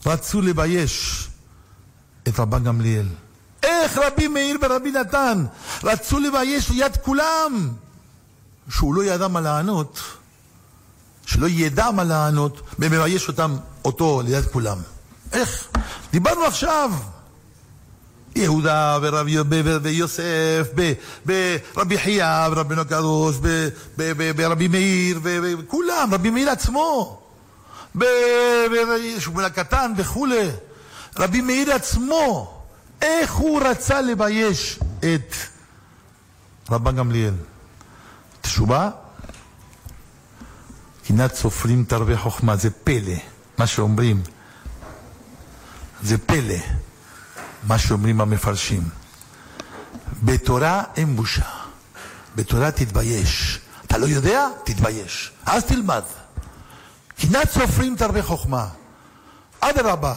רצו 0.06 0.42
לבייש 0.42 1.28
את 2.28 2.40
רבן 2.40 2.64
גמליאל? 2.64 3.06
איך 3.62 3.98
רבי 3.98 4.28
מאיר 4.28 4.58
ורבי 4.62 4.90
נתן 4.90 5.44
רצו 5.84 6.18
לבייש 6.18 6.70
ליד 6.70 6.96
כולם? 6.96 7.72
שהוא 8.70 8.94
לא 8.94 9.04
ידע 9.04 9.28
מה 9.28 9.40
לענות, 9.40 10.00
שלא 11.26 11.46
ידע 11.46 11.90
מה 11.90 12.04
לענות, 12.04 12.60
ומבייש 12.78 13.28
אותם, 13.28 13.56
אותו 13.84 14.22
ליד 14.24 14.44
כולם. 14.44 14.78
איך? 15.32 15.68
דיברנו 16.12 16.44
עכשיו. 16.44 16.90
יהודה 18.36 18.98
ורבי 19.02 19.36
ויוסף, 19.82 20.68
ברבי 21.26 21.98
חייא 21.98 22.48
ורבינו 22.50 22.80
הקדוש, 22.80 23.36
ברבי 24.36 24.68
מאיר, 24.68 25.20
וכולם, 25.22 26.08
רבי 26.12 26.30
מאיר 26.30 26.50
עצמו, 26.50 27.22
שמואל 29.18 29.44
הקטן 29.44 29.92
וכולי. 29.96 30.50
רבי 31.18 31.40
מאיר 31.40 31.72
עצמו, 31.72 32.56
איך 33.02 33.32
הוא 33.32 33.62
רצה 33.62 34.00
לבייש 34.00 34.78
את 34.98 35.34
רבן 36.70 36.96
גמליאל? 36.96 37.34
תשובה? 38.40 38.90
קנאת 41.06 41.34
סופרים 41.34 41.84
תרבה 41.84 42.16
חוכמה, 42.16 42.56
זה 42.56 42.70
פלא, 42.70 43.14
מה 43.58 43.66
שאומרים. 43.66 44.22
זה 46.02 46.18
פלא, 46.18 46.58
מה 47.66 47.78
שאומרים 47.78 48.20
המפרשים. 48.20 48.88
בתורה 50.22 50.82
אין 50.96 51.16
בושה, 51.16 51.48
בתורה 52.36 52.70
תתבייש. 52.70 53.60
אתה 53.86 53.98
לא 53.98 54.06
יודע? 54.06 54.48
תתבייש. 54.64 55.32
אז 55.46 55.64
תלמד. 55.64 56.02
קנאת 57.20 57.50
סופרים 57.50 57.96
תרבה 57.96 58.22
חוכמה. 58.22 58.68
אדרבה, 59.60 60.14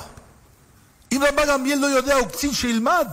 אם 1.12 1.22
רבן 1.30 1.48
גמליאל 1.48 1.80
לא 1.80 1.88
יודע, 1.88 2.16
הוא 2.16 2.28
קצין 2.28 2.54
שילמד. 2.54 3.08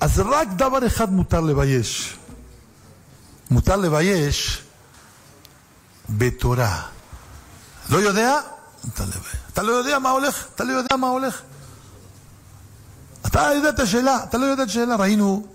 אז 0.00 0.20
רק 0.20 0.48
דבר 0.56 0.86
אחד 0.86 1.12
מותר 1.12 1.40
לבייש. 1.40 2.16
מותר 3.50 3.76
לבייש 3.76 4.62
בתורה. 6.08 6.82
לא 7.90 7.98
יודע? 7.98 8.40
לבייש. 9.00 9.36
אתה 9.52 9.62
לא 9.62 9.72
יודע 9.72 9.98
מה 9.98 10.10
הולך? 10.10 10.46
אתה 10.54 10.64
לא 10.64 10.72
יודע 10.72 10.96
מה 10.96 11.08
הולך? 11.08 11.42
אתה 13.26 13.52
יודע 13.54 13.68
את 13.68 13.80
השאלה, 13.80 14.24
אתה 14.24 14.38
לא 14.38 14.46
יודע 14.46 14.62
את 14.62 14.68
השאלה, 14.68 14.96
ראינו 14.96 15.46